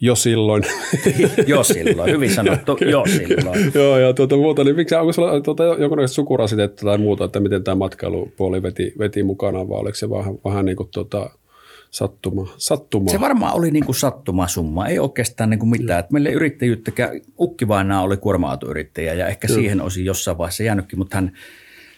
jo 0.00 0.14
silloin. 0.14 0.62
jo 1.46 1.62
silloin, 1.62 2.12
hyvin 2.12 2.30
sanottu, 2.30 2.76
jo 2.90 3.04
silloin. 3.06 3.72
Joo, 3.74 3.98
ja 3.98 4.12
tuota 4.12 4.36
muuta, 4.36 4.64
niin 4.64 4.76
miksi, 4.76 4.94
onko 4.94 5.12
sulla 5.12 5.40
tuota, 5.40 5.64
jonkunlaista 5.64 6.14
sukurasitetta 6.14 6.86
tai 6.86 6.98
muuta, 6.98 7.24
että 7.24 7.40
miten 7.40 7.64
tämä 7.64 7.74
matkailupuoli 7.74 8.62
veti, 8.62 8.92
veti 8.98 9.22
mukana, 9.22 9.68
vai 9.68 9.80
oliko 9.80 9.94
se 9.94 10.10
vähän, 10.10 10.34
vähän 10.44 10.64
niin 10.64 10.76
kuin 10.76 10.88
tuota, 10.92 11.30
sattuma, 11.90 12.48
sattuma? 12.56 13.10
Se 13.10 13.20
varmaan 13.20 13.54
oli 13.54 13.70
niin 13.70 13.84
kuin 13.84 13.96
sattumasumma, 13.96 14.86
ei 14.86 14.98
oikeastaan 14.98 15.50
niin 15.50 15.60
kuin 15.60 15.70
mitään. 15.70 16.00
Että 16.00 16.12
meille 16.12 16.30
yrittäjyyttä, 16.30 16.92
Ukki 17.40 17.68
vainaa 17.68 18.02
oli 18.02 18.16
kuorma-autoyrittäjä 18.16 19.14
ja 19.14 19.26
ehkä 19.26 19.48
Joo. 19.50 19.54
siihen 19.54 19.80
olisi 19.80 20.04
jossain 20.04 20.38
vaiheessa 20.38 20.62
jäänytkin, 20.62 20.98
mutta 20.98 21.16
hän 21.16 21.32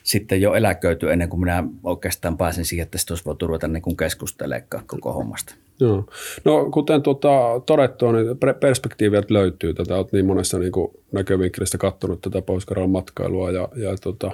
sitten 0.03 0.41
jo 0.41 0.55
eläköity 0.55 1.13
ennen 1.13 1.29
kuin 1.29 1.41
minä 1.41 1.65
oikeastaan 1.83 2.37
pääsin 2.37 2.65
siihen, 2.65 2.83
että 2.83 2.99
sitten 2.99 3.13
olisi 3.13 3.25
voitu 3.25 3.47
ruveta 3.47 3.69
niin 3.69 3.97
keskustelemaan 3.97 4.87
koko 4.87 5.13
hommasta. 5.13 5.55
Joo. 5.81 6.05
No 6.45 6.71
kuten 6.71 7.03
tuota, 7.03 7.61
todettua, 7.67 8.13
niin 8.13 8.27
perspektiiviä 8.61 9.23
löytyy. 9.29 9.75
Tätä 9.75 9.97
olet 9.97 10.13
niin 10.13 10.27
monessa 10.27 10.59
niin 10.59 10.73
kuin 10.73 10.91
näkövinkkelistä 11.13 11.79
katsonut 11.79 12.21
tätä 12.21 12.43
pohjois 12.43 12.67
matkailua 12.89 13.51
ja, 13.51 13.69
ja 13.77 13.97
tuota, 14.03 14.31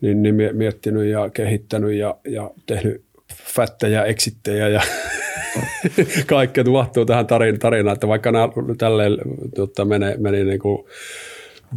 niin, 0.00 0.22
niin 0.22 0.34
miettinyt 0.52 1.06
ja 1.06 1.30
kehittänyt 1.30 1.92
ja, 1.92 2.16
ja 2.28 2.50
tehnyt 2.66 3.02
fättejä, 3.54 4.04
eksittejä 4.04 4.68
ja 4.68 4.80
kaikkea 6.26 6.64
mahtuu 6.64 7.04
tähän 7.04 7.26
tarinaan, 7.60 7.94
että 7.94 8.08
vaikka 8.08 8.32
nämä 8.32 8.48
tälleen 8.78 9.16
tuota, 9.54 9.84
meni, 9.84 10.06
meni 10.18 10.44
niin 10.44 10.60
kuin 10.60 10.86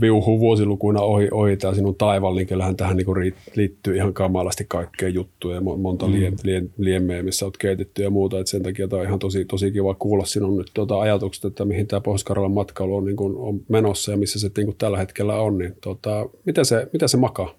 viuhuu 0.01 0.39
vuosilukuina 0.39 1.01
ohi, 1.01 1.27
ohi 1.31 1.57
tämä 1.57 1.73
sinun 1.73 1.95
taival, 1.95 2.35
niin 2.35 2.47
kyllähän 2.47 2.75
tähän 2.75 2.97
niin 2.97 3.35
liittyy 3.55 3.95
ihan 3.95 4.13
kamalasti 4.13 4.65
kaikkea 4.67 5.09
juttuja, 5.09 5.61
monta 5.61 6.07
mm. 6.07 6.13
lien, 6.13 6.35
lien, 6.43 6.69
liemeä, 6.77 7.23
missä 7.23 7.45
olet 7.45 7.57
keitetty 7.57 8.03
ja 8.03 8.09
muuta, 8.09 8.39
että 8.39 8.51
sen 8.51 8.63
takia 8.63 8.87
tämä 8.87 8.99
on 8.99 9.07
ihan 9.07 9.19
tosi, 9.19 9.45
tosi 9.45 9.71
kiva 9.71 9.93
kuulla 9.93 10.25
sinun 10.25 10.57
nyt 10.57 10.71
tuota 10.73 10.99
ajatukset, 10.99 11.45
että 11.45 11.65
mihin 11.65 11.87
tämä 11.87 12.01
pohjois 12.01 12.25
matkailu 12.49 12.95
on, 12.95 13.05
niin 13.05 13.15
kuin, 13.15 13.37
on 13.37 13.61
menossa 13.69 14.11
ja 14.11 14.17
missä 14.17 14.39
se 14.39 14.51
niin 14.57 14.67
kuin 14.67 14.77
tällä 14.77 14.97
hetkellä 14.97 15.35
on, 15.35 15.57
niin 15.57 15.75
tuota, 15.81 16.29
mitä, 16.45 16.63
se, 16.63 16.87
mitä 16.93 17.07
se 17.07 17.17
makaa? 17.17 17.55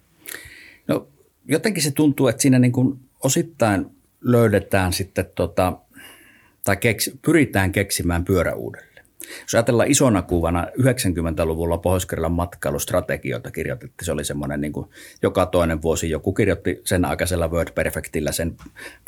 No 0.89 1.07
jotenkin 1.49 1.83
se 1.83 1.91
tuntuu, 1.91 2.29
että 2.29 2.43
siinä 2.43 2.59
niin 2.59 2.73
kuin 2.73 2.99
osittain 3.25 3.87
löydetään 4.21 4.93
sitten 4.93 5.27
tota, 5.35 5.73
tai 6.65 6.77
keks, 6.77 7.11
pyritään 7.25 7.73
keksimään 7.73 8.25
pyörä 8.25 8.55
uudelleen. 8.55 8.94
Jos 9.43 9.55
ajatellaan 9.55 9.91
isona 9.91 10.23
kuvana, 10.23 10.67
90-luvulla 10.81 11.79
pohjois 11.79 12.07
matkailustrategioita 12.29 13.51
kirjoitettiin. 13.51 14.07
Se 14.07 14.13
oli 14.13 14.25
semmoinen, 14.25 14.61
niin 14.61 14.73
kuin 14.73 14.87
joka 15.23 15.47
toinen 15.47 15.83
vuosi 15.83 16.11
joku 16.11 16.33
kirjoitti 16.33 16.81
sen 16.85 17.05
aikaisella 17.05 17.49
Word 17.49 17.73
Perfectillä 17.75 18.33
sen 18.33 18.57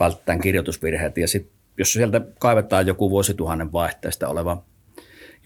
välttäen 0.00 0.40
kirjoitusvirheet. 0.40 1.18
Ja 1.18 1.28
sitten 1.28 1.52
jos 1.78 1.92
sieltä 1.92 2.20
kaivetaan 2.38 2.86
joku 2.86 3.10
vuosituhannen 3.10 3.72
vaihteesta 3.72 4.28
oleva 4.28 4.62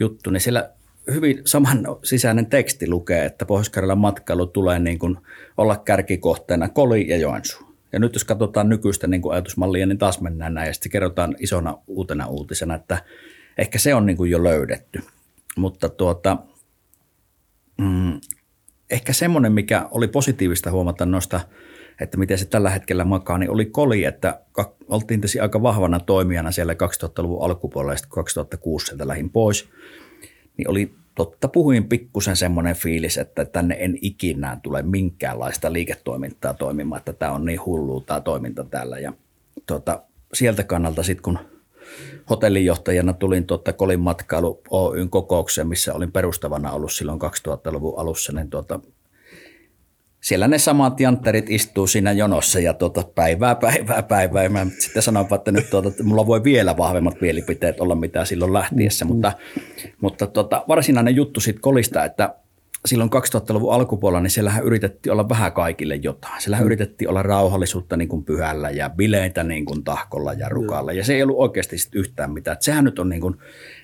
juttu, 0.00 0.30
niin 0.30 0.40
siellä 0.40 0.70
hyvin 1.14 1.42
saman 1.44 1.86
sisäinen 2.02 2.46
teksti 2.46 2.88
lukee, 2.88 3.24
että 3.24 3.46
pohjois 3.46 3.72
matkailu 3.96 4.46
tulee 4.46 4.78
niin 4.78 4.98
kuin 4.98 5.16
olla 5.56 5.76
kärkikohteena 5.76 6.68
Koli 6.68 7.08
ja 7.08 7.16
Joensuu. 7.16 7.70
Ja 7.92 7.98
nyt 7.98 8.14
jos 8.14 8.24
katsotaan 8.24 8.68
nykyistä 8.68 9.06
niin 9.06 9.22
kuin 9.22 9.32
ajatusmallia, 9.32 9.86
niin 9.86 9.98
taas 9.98 10.20
mennään 10.20 10.54
näin 10.54 10.66
ja 10.66 10.74
sitten 10.74 10.92
kerrotaan 10.92 11.36
isona 11.38 11.78
uutena 11.86 12.26
uutisena, 12.26 12.74
että 12.74 13.02
ehkä 13.58 13.78
se 13.78 13.94
on 13.94 14.06
niin 14.06 14.16
kuin 14.16 14.30
jo 14.30 14.44
löydetty. 14.44 15.00
Mutta 15.56 15.88
tuota, 15.88 16.36
mm, 17.78 18.20
ehkä 18.90 19.12
semmoinen, 19.12 19.52
mikä 19.52 19.88
oli 19.90 20.08
positiivista 20.08 20.70
huomata 20.70 21.06
noista, 21.06 21.40
että 22.00 22.16
miten 22.16 22.38
se 22.38 22.44
tällä 22.44 22.70
hetkellä 22.70 23.04
makaa, 23.04 23.38
niin 23.38 23.50
oli 23.50 23.66
koli, 23.66 24.04
että 24.04 24.40
oltiin 24.88 25.20
tässä 25.20 25.42
aika 25.42 25.62
vahvana 25.62 26.00
toimijana 26.00 26.52
siellä 26.52 26.72
2000-luvun 26.72 27.44
alkupuolella, 27.44 27.92
ja 27.92 27.98
2006 28.08 28.86
sieltä 28.86 29.08
lähin 29.08 29.30
pois, 29.30 29.68
niin 30.56 30.70
oli 30.70 30.94
totta 31.14 31.48
puhuin 31.48 31.88
pikkusen 31.88 32.36
semmoinen 32.36 32.76
fiilis, 32.76 33.18
että 33.18 33.44
tänne 33.44 33.76
en 33.78 33.98
ikinä 34.02 34.58
tule 34.62 34.82
minkäänlaista 34.82 35.72
liiketoimintaa 35.72 36.54
toimimaan, 36.54 36.98
että 36.98 37.12
tämä 37.12 37.32
on 37.32 37.44
niin 37.44 37.64
hullu 37.66 38.00
tämä 38.00 38.20
toiminta 38.20 38.64
täällä. 38.64 38.98
Ja 38.98 39.12
tuota, 39.66 40.02
sieltä 40.34 40.64
kannalta 40.64 41.02
sitten 41.02 41.22
kun 41.22 41.38
hotellinjohtajana 42.30 43.12
tulin 43.12 43.46
tuota 43.46 43.72
Kolin 43.72 44.00
matkailu 44.00 44.62
Oyn 44.70 45.10
kokoukseen, 45.10 45.68
missä 45.68 45.94
olin 45.94 46.12
perustavana 46.12 46.72
ollut 46.72 46.92
silloin 46.92 47.20
2000-luvun 47.20 47.98
alussa, 47.98 48.32
niin 48.32 48.50
tuota, 48.50 48.80
siellä 50.20 50.48
ne 50.48 50.58
samat 50.58 51.00
jantterit 51.00 51.50
istuu 51.50 51.86
siinä 51.86 52.12
jonossa 52.12 52.60
ja 52.60 52.74
tuota, 52.74 53.02
päivää, 53.14 53.54
päivää, 53.54 54.02
päivää. 54.02 54.48
Mä 54.48 54.66
sitten 54.78 55.02
sanoin, 55.02 55.26
että 55.34 55.52
nyt 55.52 55.70
tuota, 55.70 55.88
että 55.88 56.04
mulla 56.04 56.26
voi 56.26 56.44
vielä 56.44 56.76
vahvemmat 56.76 57.20
mielipiteet 57.20 57.80
olla 57.80 57.94
mitä 57.94 58.24
silloin 58.24 58.52
lähtiessä, 58.52 59.04
mm. 59.04 59.08
mutta, 59.08 59.32
mutta 60.00 60.26
tuota, 60.26 60.64
varsinainen 60.68 61.16
juttu 61.16 61.40
sitten 61.40 61.62
kolista, 61.62 62.04
että 62.04 62.34
silloin 62.86 63.10
2000-luvun 63.10 63.72
alkupuolella, 63.72 64.20
niin 64.20 64.30
siellähän 64.30 64.64
yritettiin 64.64 65.12
olla 65.12 65.28
vähän 65.28 65.52
kaikille 65.52 65.94
jotain. 65.94 66.42
Siellähän 66.42 66.64
mm. 66.64 66.66
yritettiin 66.66 67.08
olla 67.08 67.22
rauhallisuutta 67.22 67.96
niin 67.96 68.08
kuin 68.08 68.24
pyhällä 68.24 68.70
ja 68.70 68.90
bileitä 68.90 69.44
niin 69.44 69.64
kuin 69.64 69.84
tahkolla 69.84 70.32
ja 70.32 70.48
rukalla. 70.48 70.92
Mm. 70.92 70.98
Ja 70.98 71.04
se 71.04 71.14
ei 71.14 71.22
ollut 71.22 71.38
oikeasti 71.38 71.78
sit 71.78 71.94
yhtään 71.94 72.32
mitään. 72.32 72.54
Et 72.54 72.62
sehän 72.62 72.84
nyt 72.84 72.98
on 72.98 73.08
niin 73.08 73.20
kuin 73.20 73.36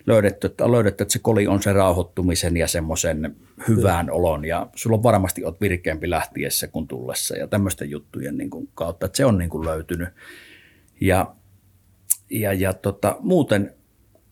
löydetty, 0.06 0.46
että 0.46 0.64
on 0.64 0.72
löydetty, 0.72 1.02
että 1.02 1.12
se 1.12 1.18
koli 1.18 1.46
on 1.46 1.62
se 1.62 1.72
rauhoittumisen 1.72 2.56
ja 2.56 2.68
semmoisen 2.68 3.36
hyvään 3.68 4.06
mm. 4.06 4.12
olon. 4.12 4.44
Ja 4.44 4.68
sulla 4.74 4.96
on 4.96 5.02
varmasti 5.02 5.44
olet 5.44 5.60
virkeämpi 5.60 6.10
lähtiessä 6.10 6.68
kuin 6.68 6.88
tullessa 6.88 7.36
ja 7.36 7.46
tämmöisten 7.46 7.90
juttujen 7.90 8.36
niin 8.36 8.50
kuin 8.50 8.68
kautta. 8.74 9.06
Että 9.06 9.16
se 9.16 9.24
on 9.24 9.38
niin 9.38 9.50
kuin 9.50 9.66
löytynyt. 9.66 10.08
Ja, 11.00 11.34
ja, 12.30 12.52
ja 12.52 12.72
tota, 12.72 13.16
muuten 13.20 13.74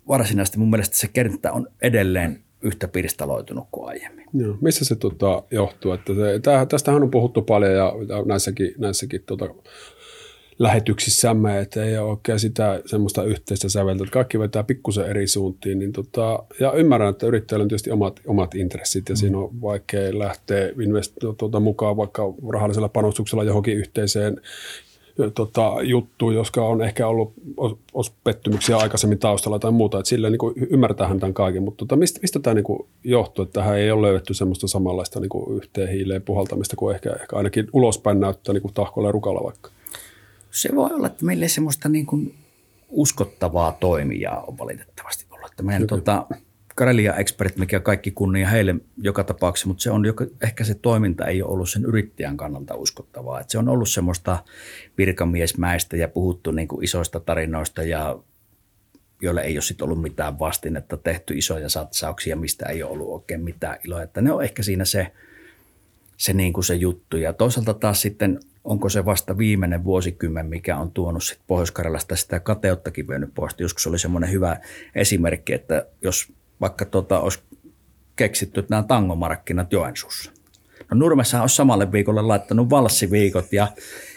varsinaisesti 0.08 0.58
mun 0.58 0.70
mielestä 0.70 0.96
se 0.96 1.08
kenttä 1.08 1.52
on 1.52 1.68
edelleen 1.82 2.43
yhtä 2.64 2.88
pirstaloitunut 2.88 3.68
kuin 3.72 3.88
aiemmin. 3.88 4.26
Joo. 4.34 4.56
Missä 4.60 4.84
se 4.84 4.96
tota, 4.96 5.42
johtuu? 5.50 5.92
Että 5.92 6.14
se, 6.14 6.40
tää, 6.42 6.66
tästähän 6.66 7.02
on 7.02 7.10
puhuttu 7.10 7.42
paljon 7.42 7.72
ja 7.72 7.94
näissäkin, 8.26 8.74
näissäkin 8.78 9.22
tota, 9.26 9.48
lähetyksissämme, 10.58 11.58
että 11.58 11.84
ei 11.84 11.98
ole 11.98 12.10
oikein 12.10 12.40
sitä 12.40 12.82
semmoista 12.86 13.24
yhteistä 13.24 13.68
säveltä, 13.68 14.04
että 14.04 14.12
kaikki 14.12 14.38
vetää 14.38 14.64
pikkusen 14.64 15.06
eri 15.06 15.26
suuntiin. 15.26 15.78
Niin 15.78 15.92
tota, 15.92 16.42
ja 16.60 16.72
ymmärrän, 16.72 17.10
että 17.10 17.26
yrittäjällä 17.26 17.62
on 17.62 17.68
tietysti 17.68 17.90
omat, 17.90 18.20
omat 18.26 18.54
intressit 18.54 19.08
ja 19.08 19.12
mm. 19.12 19.16
siinä 19.16 19.38
on 19.38 19.60
vaikea 19.60 20.18
lähteä 20.18 20.68
invest- 20.68 21.34
tuota, 21.36 21.60
mukaan 21.60 21.96
vaikka 21.96 22.22
rahallisella 22.52 22.88
panostuksella 22.88 23.44
johonkin 23.44 23.76
yhteiseen 23.76 24.40
tota, 25.34 25.72
juttu, 25.82 26.30
joska 26.30 26.66
on 26.66 26.82
ehkä 26.82 27.08
ollut 27.08 27.32
os, 27.56 27.76
os 27.94 28.12
pettymyksiä 28.24 28.76
aikaisemmin 28.76 29.18
taustalla 29.18 29.58
tai 29.58 29.70
muuta. 29.70 29.98
Että 29.98 30.08
silleen 30.08 30.32
niin 30.32 30.68
ymmärtää 30.70 31.08
tämän 31.20 31.34
kaiken, 31.34 31.62
mutta 31.62 31.78
tota, 31.78 31.96
mistä, 31.96 32.20
mistä 32.22 32.40
tämä 32.40 32.54
niin 32.54 32.88
johtuu, 33.04 33.42
että 33.42 33.60
tähän 33.60 33.78
ei 33.78 33.90
ole 33.90 34.06
löydetty 34.06 34.34
semmoista 34.34 34.68
samanlaista 34.68 35.20
niin 35.20 35.56
yhteen 35.56 35.88
hiileen 35.88 36.22
puhaltamista 36.22 36.76
kuin 36.76 36.94
ehkä, 36.94 37.12
ehkä 37.12 37.36
ainakin 37.36 37.68
ulospäin 37.72 38.20
näyttää 38.20 38.52
niin 38.52 38.74
tahkolla 38.74 39.08
ja 39.08 39.12
rukalla 39.12 39.44
vaikka? 39.44 39.70
Se 40.50 40.68
voi 40.74 40.90
olla, 40.94 41.06
että 41.06 41.24
meillä 41.24 41.44
ei 41.44 41.48
semmoista 41.48 41.88
niin 41.88 42.06
kuin 42.06 42.34
uskottavaa 42.88 43.76
toimijaa 43.80 44.44
on 44.44 44.58
valitettavasti 44.58 45.26
ollut. 45.30 45.50
Että 45.50 45.62
meidän, 45.62 45.86
tota, 45.86 46.26
Karelia 46.74 47.14
Expert, 47.14 47.56
mikä 47.56 47.80
kaikki 47.80 48.10
kunnia 48.10 48.48
heille 48.48 48.74
joka 48.96 49.24
tapauksessa, 49.24 49.68
mutta 49.68 49.82
se 49.82 49.90
on 49.90 50.04
joka, 50.04 50.26
ehkä 50.42 50.64
se 50.64 50.74
toiminta 50.74 51.26
ei 51.26 51.42
ole 51.42 51.52
ollut 51.52 51.70
sen 51.70 51.84
yrittäjän 51.84 52.36
kannalta 52.36 52.74
uskottavaa. 52.74 53.40
Että 53.40 53.52
se 53.52 53.58
on 53.58 53.68
ollut 53.68 53.88
semmoista 53.88 54.44
virkamiesmäistä 54.98 55.96
ja 55.96 56.08
puhuttu 56.08 56.50
niin 56.50 56.68
kuin 56.68 56.84
isoista 56.84 57.20
tarinoista 57.20 57.82
ja 57.82 58.18
joille 59.22 59.40
ei 59.40 59.56
ole 59.56 59.62
sitten 59.62 59.84
ollut 59.84 60.02
mitään 60.02 60.38
vastinetta, 60.38 60.96
tehty 60.96 61.34
isoja 61.34 61.68
satsauksia, 61.68 62.36
mistä 62.36 62.66
ei 62.66 62.82
ole 62.82 62.92
ollut 62.92 63.08
oikein 63.08 63.44
mitään 63.44 63.78
iloa. 63.84 64.02
Että 64.02 64.20
ne 64.20 64.32
on 64.32 64.44
ehkä 64.44 64.62
siinä 64.62 64.84
se, 64.84 65.12
se, 66.16 66.32
niin 66.32 66.52
kuin 66.52 66.64
se 66.64 66.74
juttu. 66.74 67.16
Ja 67.16 67.32
toisaalta 67.32 67.74
taas 67.74 68.02
sitten, 68.02 68.40
onko 68.64 68.88
se 68.88 69.04
vasta 69.04 69.38
viimeinen 69.38 69.84
vuosikymmen, 69.84 70.46
mikä 70.46 70.76
on 70.76 70.90
tuonut 70.90 71.24
sitten 71.24 71.44
Pohjois-Karjalasta 71.46 72.16
sitä 72.16 72.40
kateuttakin 72.40 73.08
vienyt 73.08 73.34
pois. 73.34 73.54
Joskus 73.58 73.86
oli 73.86 73.98
semmoinen 73.98 74.30
hyvä 74.30 74.56
esimerkki, 74.94 75.52
että 75.52 75.86
jos 76.02 76.32
vaikka 76.60 76.84
tota, 76.84 77.20
olisi 77.20 77.40
keksitty 78.16 78.66
nämä 78.70 78.82
tangomarkkinat 78.82 79.72
Joensuussa. 79.72 80.32
No 80.90 80.98
Nurmessa 80.98 81.40
olisi 81.40 81.56
samalle 81.56 81.92
viikolle 81.92 82.22
laittanut 82.22 82.70
valssiviikot 82.70 83.52
ja 83.52 83.68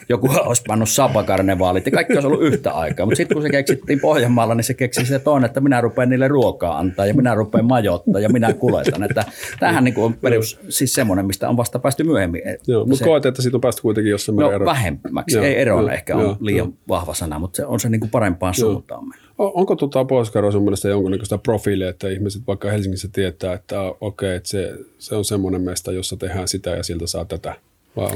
joku 0.08 0.30
olisi 0.40 0.62
pannut 0.66 0.88
sapakarnevaalit 0.88 1.86
ja 1.86 1.92
kaikki 1.92 2.12
olisi 2.12 2.26
ollut 2.26 2.42
yhtä 2.42 2.72
aikaa. 2.72 3.06
Mutta 3.06 3.16
sitten 3.16 3.34
kun 3.34 3.42
se 3.42 3.50
keksittiin 3.50 4.00
Pohjanmaalla, 4.00 4.54
niin 4.54 4.64
se 4.64 4.74
keksi 4.74 5.06
se 5.06 5.18
toinen, 5.18 5.46
että 5.46 5.60
minä 5.60 5.80
rupean 5.80 6.08
niille 6.08 6.28
ruokaa 6.28 6.78
antaa 6.78 7.06
ja 7.06 7.14
minä 7.14 7.34
rupean 7.34 7.64
majoittaa 7.64 8.20
ja 8.20 8.28
minä 8.28 8.52
kuljetan. 8.52 9.02
Että 9.02 9.24
tämähän 9.60 9.84
niin 9.84 9.98
on 9.98 10.14
perus, 10.14 10.60
siis 10.68 10.92
semmoinen, 10.92 11.26
mistä 11.26 11.48
on 11.48 11.56
vasta 11.56 11.78
päästy 11.78 12.04
myöhemmin. 12.04 12.42
Joo, 12.66 12.86
mutta 12.86 13.04
koet, 13.04 13.26
että 13.26 13.42
siitä 13.42 13.56
on 13.56 13.60
päästy 13.60 13.82
kuitenkin 13.82 14.10
jossain 14.10 14.36
no, 14.36 14.52
ero. 14.52 14.66
vähemmäksi. 14.66 15.36
Joo, 15.36 15.44
ei 15.44 15.60
eroon 15.60 15.90
ehkä 15.90 16.12
joo, 16.12 16.30
on 16.30 16.36
liian 16.40 16.66
joo. 16.66 16.76
vahva 16.88 17.14
sana, 17.14 17.38
mutta 17.38 17.56
se 17.56 17.66
on 17.66 17.80
se 17.80 17.88
niin 17.88 18.00
kuin 18.00 18.10
parempaan 18.10 18.54
joo. 18.58 18.70
suuntaan 18.70 19.08
mennyt. 19.08 19.27
Onko 19.38 19.76
tuota 19.76 20.04
pohjois 20.04 20.52
sun 20.52 20.62
mielestä 20.62 20.88
jonkunnäköistä 20.88 21.38
profiilia, 21.38 21.88
että 21.88 22.08
ihmiset 22.08 22.42
vaikka 22.46 22.70
Helsingissä 22.70 23.08
tietää, 23.12 23.54
että 23.54 23.82
okei, 23.82 23.96
okay, 24.00 24.30
että 24.30 24.48
se, 24.48 24.72
se 24.98 25.14
on 25.14 25.24
semmoinen 25.24 25.60
mesta, 25.60 25.92
jossa 25.92 26.16
tehdään 26.16 26.48
sitä 26.48 26.70
ja 26.70 26.82
siltä 26.82 27.06
saa 27.06 27.24
tätä? 27.24 27.54
Vai 27.96 28.10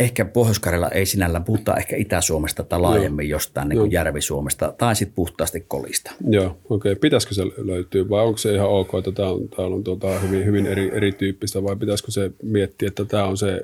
ehkä 0.00 0.24
pohjois 0.24 0.60
ei 0.92 1.06
sinällään, 1.06 1.44
puhutaan 1.44 1.78
ehkä 1.78 1.96
Itä-Suomesta 1.96 2.64
tai 2.64 2.80
laajemmin 2.80 3.28
Joo. 3.28 3.36
jostain 3.36 3.68
niin 3.68 3.78
kuin 3.78 3.92
Järvi-Suomesta 3.92 4.74
tai 4.78 4.96
sitten 4.96 5.14
puhtaasti 5.14 5.64
kolista. 5.68 6.10
Joo, 6.28 6.44
okei. 6.44 6.92
Okay. 6.92 6.94
Pitäisikö 6.94 7.34
se 7.34 7.42
löytyä 7.56 8.08
vai 8.08 8.24
onko 8.24 8.38
se 8.38 8.54
ihan 8.54 8.68
ok, 8.68 8.88
että 8.98 9.12
tämä 9.12 9.28
on, 9.28 9.48
täällä 9.48 9.76
on 9.76 9.84
tuota 9.84 10.18
hyvin, 10.18 10.44
hyvin 10.44 10.66
eri, 10.66 10.90
erityyppistä 10.94 11.62
vai 11.62 11.76
pitäisikö 11.76 12.10
se 12.10 12.30
miettiä, 12.42 12.88
että 12.88 13.04
tämä 13.04 13.24
on 13.24 13.36
se 13.36 13.60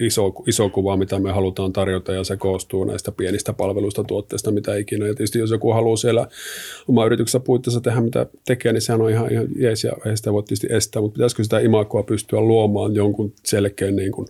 iso, 0.00 0.34
iso 0.46 0.68
kuva, 0.68 0.96
mitä 0.96 1.18
me 1.18 1.32
halutaan 1.32 1.72
tarjota 1.72 2.12
ja 2.12 2.24
se 2.24 2.36
koostuu 2.36 2.84
näistä 2.84 3.12
pienistä 3.12 3.52
palveluista, 3.52 4.04
tuotteista, 4.04 4.50
mitä 4.50 4.76
ikinä. 4.76 5.06
Ja 5.06 5.14
tietysti 5.14 5.38
jos 5.38 5.50
joku 5.50 5.72
haluaa 5.72 5.96
siellä 5.96 6.26
oma 6.88 7.06
yrityksessä 7.06 7.40
puitteissa 7.40 7.80
tehdä 7.80 8.00
mitä 8.00 8.26
tekee, 8.44 8.72
niin 8.72 8.80
sehän 8.80 9.00
on 9.00 9.10
ihan, 9.10 9.32
ihan 9.32 9.46
jees 9.56 9.84
ja 9.84 9.92
ei 10.06 10.16
sitä 10.16 10.32
voi 10.32 10.42
tietysti 10.42 10.66
estää, 10.70 11.02
mutta 11.02 11.14
pitäisikö 11.14 11.44
sitä 11.44 11.58
imakoa 11.58 12.02
pystyä 12.02 12.40
luomaan 12.40 12.94
jonkun 12.94 13.32
selkeän 13.44 13.96
niin 13.96 14.12
kuin 14.12 14.28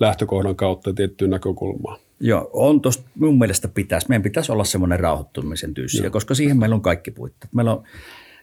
lähtökohdan 0.00 0.56
kautta 0.56 0.83
kautta 0.84 0.96
tiettyä 0.96 1.28
näkökulmaa. 1.28 1.98
Joo, 2.20 2.50
on 2.52 2.80
tosta, 2.80 3.08
mun 3.14 3.38
mielestä 3.38 3.68
pitäisi. 3.68 4.08
Meidän 4.08 4.22
pitäisi 4.22 4.52
olla 4.52 4.64
semmoinen 4.64 5.00
rauhoittumisen 5.00 5.74
tyyssiä, 5.74 6.10
koska 6.10 6.34
siihen 6.34 6.58
meillä 6.58 6.74
on 6.74 6.82
kaikki 6.82 7.10
puitteet. 7.10 7.52
Meillä 7.52 7.72
on 7.72 7.84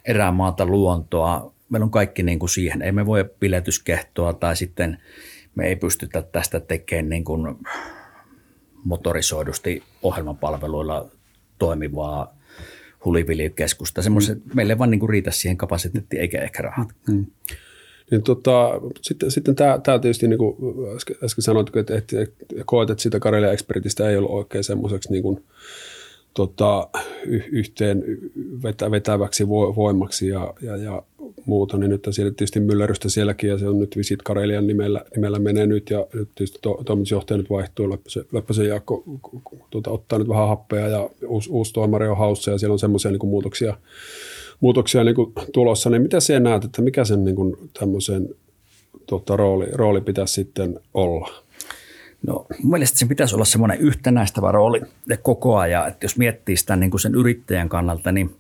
erämaata, 0.05 0.65
luontoa, 0.65 1.53
meillä 1.69 1.85
on 1.85 1.92
kaikki 1.92 2.24
niin 2.24 2.39
kuin 2.39 2.50
siihen. 2.50 2.81
Ei 2.81 2.92
me 2.92 3.05
voi 3.05 3.25
piletyskehtoa 3.39 4.33
tai 4.33 4.55
sitten 4.55 4.98
me 5.55 5.68
ei 5.68 5.75
pystytä 5.75 6.22
tästä 6.22 6.59
tekemään 6.59 7.09
niin 7.09 7.24
kuin 7.24 7.57
motorisoidusti 8.83 9.83
ohjelmapalveluilla 10.03 11.09
toimivaa 11.57 12.35
hulivilikeskusta. 13.05 14.01
Semmoiset, 14.01 14.46
mm. 14.46 14.51
meille 14.53 14.74
ei 14.74 14.77
vaan 14.79 14.92
niin 14.92 15.00
kuin 15.00 15.09
riitä 15.09 15.31
siihen 15.31 15.57
kapasiteettiin 15.57 16.22
eikä 16.22 16.42
ehkä 16.42 16.63
rahat. 16.63 16.87
Mm. 17.07 17.25
Niin 18.11 18.24
tota, 18.24 18.81
sitten, 19.01 19.31
sitten 19.31 19.55
tämä, 19.55 20.00
tietysti, 20.01 20.27
niin 20.27 20.37
kuin 20.37 20.55
äsken, 20.95 21.15
äsken 21.24 21.41
sanoit, 21.41 21.75
että, 21.75 21.97
että, 21.97 22.21
että 22.21 22.35
koet, 22.65 22.89
että 22.89 23.03
sitä 23.03 23.19
Karelia 23.19 23.51
Expertistä 23.51 24.09
ei 24.09 24.17
ollut 24.17 24.31
oikein 24.31 24.63
semmoiseksi 24.63 25.11
niin 25.11 25.24
kuin, 25.24 25.43
tota, 26.33 26.89
yhteen 27.51 28.03
vetä, 28.63 28.91
vetäväksi 28.91 29.47
voimaksi 29.47 30.27
ja, 30.27 30.53
ja, 30.61 30.77
ja 30.77 31.03
muuta, 31.45 31.77
niin 31.77 31.89
nyt 31.89 32.07
siellä 32.11 32.31
tietysti 32.31 32.59
myllerrystä 32.59 33.09
sielläkin 33.09 33.50
ja 33.50 33.57
se 33.57 33.67
on 33.67 33.79
nyt 33.79 33.97
Visit 33.97 34.21
Karelian 34.21 34.67
nimellä, 34.67 35.05
nimellä 35.15 35.39
menee 35.39 35.65
nyt 35.65 35.89
ja 35.89 36.07
nyt 36.13 36.29
tietysti 36.35 36.59
to, 36.61 36.81
toimitusjohtaja 36.85 37.37
nyt 37.37 37.50
vaihtuu, 37.50 38.00
Leppäsen 38.31 38.67
Jaakko 38.67 39.03
tuota, 39.69 39.89
ottaa 39.89 40.19
nyt 40.19 40.29
vähän 40.29 40.47
happea 40.47 40.87
ja 40.87 41.09
uusi, 41.27 41.50
uusi 41.50 41.74
toimari 41.74 42.07
on 42.07 42.17
haussa 42.17 42.51
ja 42.51 42.57
siellä 42.57 42.74
on 42.74 42.79
semmoisia 42.79 43.11
niin 43.11 43.27
muutoksia, 43.27 43.77
muutoksia 44.61 45.03
niin 45.03 45.15
kuin 45.15 45.33
tulossa, 45.53 45.89
niin 45.89 46.01
mitä 46.01 46.19
sinä 46.19 46.39
näet, 46.39 46.63
että 46.63 46.81
mikä 46.81 47.05
sen 47.05 47.25
niin 47.25 47.35
kuin 47.35 47.69
tämmöisen 47.79 48.29
tota, 49.05 49.37
rooli, 49.37 49.67
rooli 49.71 50.01
pitäisi 50.01 50.33
sitten 50.33 50.79
olla? 50.93 51.29
No 52.27 52.45
mun 52.63 52.71
mielestä 52.71 52.97
sen 52.97 53.07
pitäisi 53.07 53.35
olla 53.35 53.45
semmoinen 53.45 53.79
yhtenäistävä 53.79 54.51
rooli 54.51 54.81
koko 55.21 55.57
ajan, 55.57 55.87
että 55.87 56.05
jos 56.05 56.17
miettii 56.17 56.57
sitä 56.57 56.75
niin 56.75 56.91
kuin 56.91 57.01
sen 57.01 57.15
yrittäjän 57.15 57.69
kannalta, 57.69 58.11
niin 58.11 58.35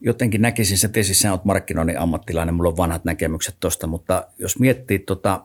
jotenkin 0.00 0.42
näkisin 0.42 0.78
se, 0.78 0.88
tietysti 0.88 1.14
sinä 1.14 1.32
olet 1.32 1.44
markkinoinnin 1.44 1.98
ammattilainen, 1.98 2.54
mulla 2.54 2.70
on 2.70 2.76
vanhat 2.76 3.04
näkemykset 3.04 3.54
tuosta, 3.60 3.86
mutta 3.86 4.26
jos 4.38 4.58
miettii 4.58 4.98
tota, 4.98 5.42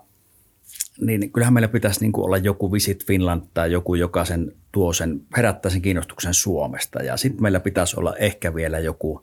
niin 1.02 1.32
kyllähän 1.32 1.54
meillä 1.54 1.68
pitäisi 1.68 2.02
niin 2.02 2.12
kuin 2.12 2.26
olla 2.26 2.38
joku 2.38 2.72
Visit 2.72 3.06
Finland 3.06 3.42
tai 3.54 3.72
joku, 3.72 3.96
joka 3.96 4.26
sen 4.26 4.52
tuo 4.72 4.94
sen, 4.94 5.22
herättää 5.38 5.72
sen 5.72 5.82
kiinnostuksen 5.82 6.34
Suomesta. 6.34 7.04
Ja 7.04 7.18
sitten 7.18 7.42
meillä 7.42 7.60
pitäisi 7.60 8.00
olla 8.00 8.16
ehkä 8.16 8.56
vielä 8.56 8.80
joku 8.80 9.22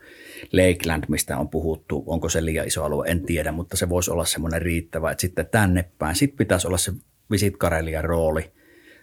Lakeland, 0.53 1.05
mistä 1.09 1.39
on 1.39 1.49
puhuttu. 1.49 2.05
Onko 2.07 2.29
se 2.29 2.45
liian 2.45 2.67
iso 2.67 2.85
alue, 2.85 3.09
en 3.09 3.27
tiedä, 3.27 3.53
mutta 3.53 3.77
se 3.77 3.89
voisi 3.89 4.11
olla 4.11 4.25
semmoinen 4.25 4.63
riittävä, 4.63 5.11
että 5.11 5.21
sitten 5.21 5.49
tänne 5.51 5.85
päin. 5.99 6.17
Sitten 6.17 6.37
pitäisi 6.37 6.67
olla 6.67 6.79
se 6.79 6.93
Visit 7.31 7.57
Karelian 7.57 8.05
rooli, 8.05 8.53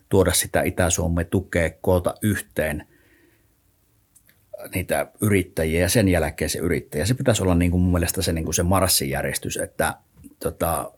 tuoda 0.09 0.33
sitä 0.33 0.61
Itä-Suomea 0.61 1.25
tukea, 1.25 1.69
koota 1.81 2.13
yhteen 2.21 2.87
niitä 4.75 5.11
yrittäjiä 5.21 5.81
ja 5.81 5.89
sen 5.89 6.07
jälkeen 6.07 6.49
se 6.49 6.59
yrittäjä. 6.59 7.05
Se 7.05 7.13
pitäisi 7.13 7.43
olla 7.43 7.55
niin 7.55 7.71
kuin 7.71 7.81
mun 7.81 7.91
mielestä 7.91 8.21
se, 8.21 8.33
niin 8.33 8.45
kuin 8.45 8.55
se 8.55 8.63
marssijärjestys, 8.63 9.57
että 9.57 9.93
tota, 10.39 10.91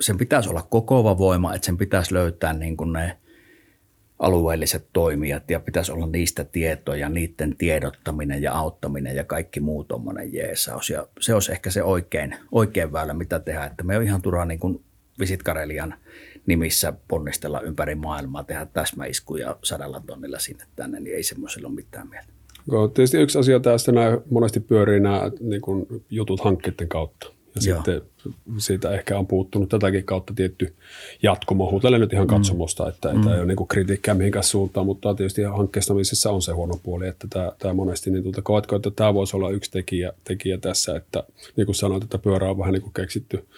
sen 0.00 0.18
pitäisi 0.18 0.48
olla 0.48 0.66
kokoava 0.70 1.18
voima, 1.18 1.54
että 1.54 1.66
sen 1.66 1.78
pitäisi 1.78 2.14
löytää 2.14 2.52
niin 2.52 2.76
kuin 2.76 2.92
ne 2.92 3.18
alueelliset 4.18 4.86
toimijat 4.92 5.50
ja 5.50 5.60
pitäisi 5.60 5.92
olla 5.92 6.06
niistä 6.06 6.44
tietoja, 6.44 7.08
niiden 7.08 7.56
tiedottaminen 7.56 8.42
ja 8.42 8.52
auttaminen 8.52 9.16
ja 9.16 9.24
kaikki 9.24 9.60
muu 9.60 9.84
tuommoinen 9.84 10.34
jeesaus. 10.34 10.90
Ja 10.90 11.06
se 11.20 11.34
olisi 11.34 11.52
ehkä 11.52 11.70
se 11.70 11.82
oikein, 11.82 12.34
oikein 12.52 12.92
väylä, 12.92 13.14
mitä 13.14 13.40
tehdä, 13.40 13.64
että 13.64 13.84
me 13.84 13.96
on 13.96 14.02
ihan 14.02 14.22
turhaa 14.22 14.44
niin 14.44 14.60
kuin 14.60 14.84
Visit 15.20 15.42
Karelian 15.42 15.94
nimissä 16.46 16.92
ponnistella 17.08 17.60
ympäri 17.60 17.94
maailmaa, 17.94 18.44
tehdä 18.44 18.66
täsmäiskuja 18.66 19.56
sadalla 19.62 20.02
tonnilla 20.06 20.38
sinne 20.38 20.64
tänne, 20.76 21.00
niin 21.00 21.16
ei 21.16 21.22
semmoisella 21.22 21.68
ole 21.68 21.74
mitään 21.74 22.08
mieltä. 22.08 22.32
Tietysti 22.94 23.18
yksi 23.18 23.38
asia 23.38 23.60
nämä 23.92 24.18
monesti 24.30 24.60
pyörii 24.60 25.00
nämä 25.00 25.30
niin 25.40 25.60
kuin 25.60 25.86
jutut 26.10 26.40
hankkeiden 26.40 26.88
kautta. 26.88 27.32
Ja 27.54 27.60
Joo. 27.70 27.76
sitten 27.76 28.02
siitä 28.58 28.90
ehkä 28.90 29.18
on 29.18 29.26
puuttunut 29.26 29.68
tätäkin 29.68 30.04
kautta 30.04 30.34
tietty 30.34 30.74
jatkumo. 31.22 31.70
Huutelen 31.70 32.00
nyt 32.00 32.12
ihan 32.12 32.26
mm. 32.26 32.30
katsomosta, 32.30 32.88
että, 32.88 33.12
mm. 33.12 33.16
että 33.16 33.34
ei 33.34 33.40
ole 33.40 33.46
niin 33.46 33.68
kritiikkiä 33.68 34.14
mihinkään 34.14 34.44
suuntaan, 34.44 34.86
mutta 34.86 35.14
tietysti 35.14 35.42
hankkeistamisessa 35.42 36.30
on 36.30 36.42
se 36.42 36.52
huono 36.52 36.80
puoli, 36.82 37.08
että 37.08 37.26
tämä, 37.30 37.52
tämä 37.58 37.74
monesti, 37.74 38.10
niin 38.10 38.22
tuota, 38.22 38.42
koetko, 38.42 38.76
että 38.76 38.90
tämä 38.90 39.14
voisi 39.14 39.36
olla 39.36 39.50
yksi 39.50 39.70
tekijä, 39.70 40.12
tekijä 40.24 40.58
tässä, 40.58 40.96
että 40.96 41.24
niin 41.56 41.66
kuin 41.66 41.76
sanoit, 41.76 42.02
että 42.02 42.18
pyörä 42.18 42.50
on 42.50 42.58
vähän 42.58 42.72
niin 42.72 42.82
kuin 42.82 42.92
keksitty 42.92 43.48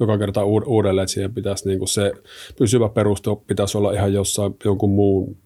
joka 0.00 0.18
kerta 0.18 0.44
uudelleen, 0.44 1.04
että 1.04 1.12
siihen 1.12 1.34
pitäisi 1.34 1.68
niin 1.68 1.78
kuin 1.78 1.88
se 1.88 2.12
pysyvä 2.58 2.88
peruste 2.88 3.30
pitäisi 3.46 3.78
olla 3.78 3.92
ihan 3.92 4.12
jossain 4.12 4.54
jonkun 4.64 4.90
muun 4.90 5.36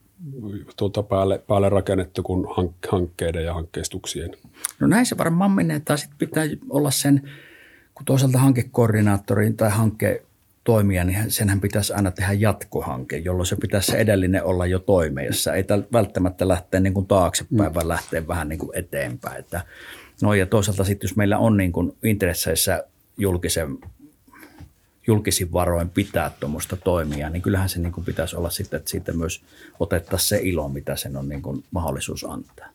tuota 0.76 1.02
päälle, 1.02 1.42
päälle 1.46 1.68
rakennettu 1.68 2.22
kuin 2.22 2.46
hankkeiden 2.90 3.44
ja 3.44 3.54
hankkeistuksien. 3.54 4.36
No 4.80 4.86
näin 4.86 5.06
se 5.06 5.18
varmaan 5.18 5.50
menee, 5.50 5.80
tai 5.80 5.98
sitten 5.98 6.18
pitää 6.18 6.44
olla 6.70 6.90
sen 6.90 7.30
kun 7.96 8.06
toisaalta 8.06 8.38
hankekoordinaattorin 8.38 9.56
tai 9.56 9.70
hanke 9.70 10.22
toimia, 10.64 11.04
niin 11.04 11.30
senhän 11.30 11.60
pitäisi 11.60 11.92
aina 11.92 12.10
tehdä 12.10 12.32
jatkohanke, 12.32 13.16
jolloin 13.16 13.46
se 13.46 13.56
pitäisi 13.56 13.92
se 13.92 13.98
edellinen 13.98 14.44
olla 14.44 14.66
jo 14.66 14.78
toimessa. 14.78 15.54
Ei 15.54 15.64
välttämättä 15.92 16.48
lähteä 16.48 16.80
niin 16.80 16.94
kuin 16.94 17.06
taaksepäin, 17.06 17.70
mm. 17.70 17.74
vaan 17.74 17.88
lähteä 17.88 18.28
vähän 18.28 18.48
niin 18.48 18.58
kuin 18.58 18.70
eteenpäin. 18.74 19.38
Että, 19.38 19.60
no 20.22 20.34
ja 20.34 20.46
toisaalta 20.46 20.84
sitten, 20.84 21.08
jos 21.08 21.16
meillä 21.16 21.38
on 21.38 21.56
niin 21.56 21.72
kuin 21.72 21.96
intresseissä 22.02 22.84
julkisen 23.18 23.78
julkisin 25.06 25.52
varoin 25.52 25.90
pitää 25.90 26.30
tuommoista 26.40 26.76
toimia, 26.76 27.30
niin 27.30 27.42
kyllähän 27.42 27.68
se 27.68 27.80
niin 27.80 27.92
kuin 27.92 28.04
pitäisi 28.04 28.36
olla 28.36 28.50
sitten, 28.50 28.78
että 28.78 28.90
siitä 28.90 29.12
myös 29.12 29.42
otettaisiin 29.80 30.28
se 30.28 30.40
ilo, 30.42 30.68
mitä 30.68 30.96
sen 30.96 31.16
on 31.16 31.28
niin 31.28 31.42
kuin 31.42 31.64
mahdollisuus 31.70 32.24
antaa. 32.24 32.66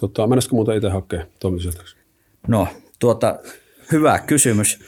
Tota, 0.00 0.26
mennäisikö 0.26 0.54
muuta 0.54 0.74
itse 0.74 0.88
hakea 0.88 1.26
toimitusjohtajaksi? 1.38 1.96
No, 2.48 2.68
tuota, 2.98 3.38
hyvä 3.92 4.18
kysymys. 4.18 4.78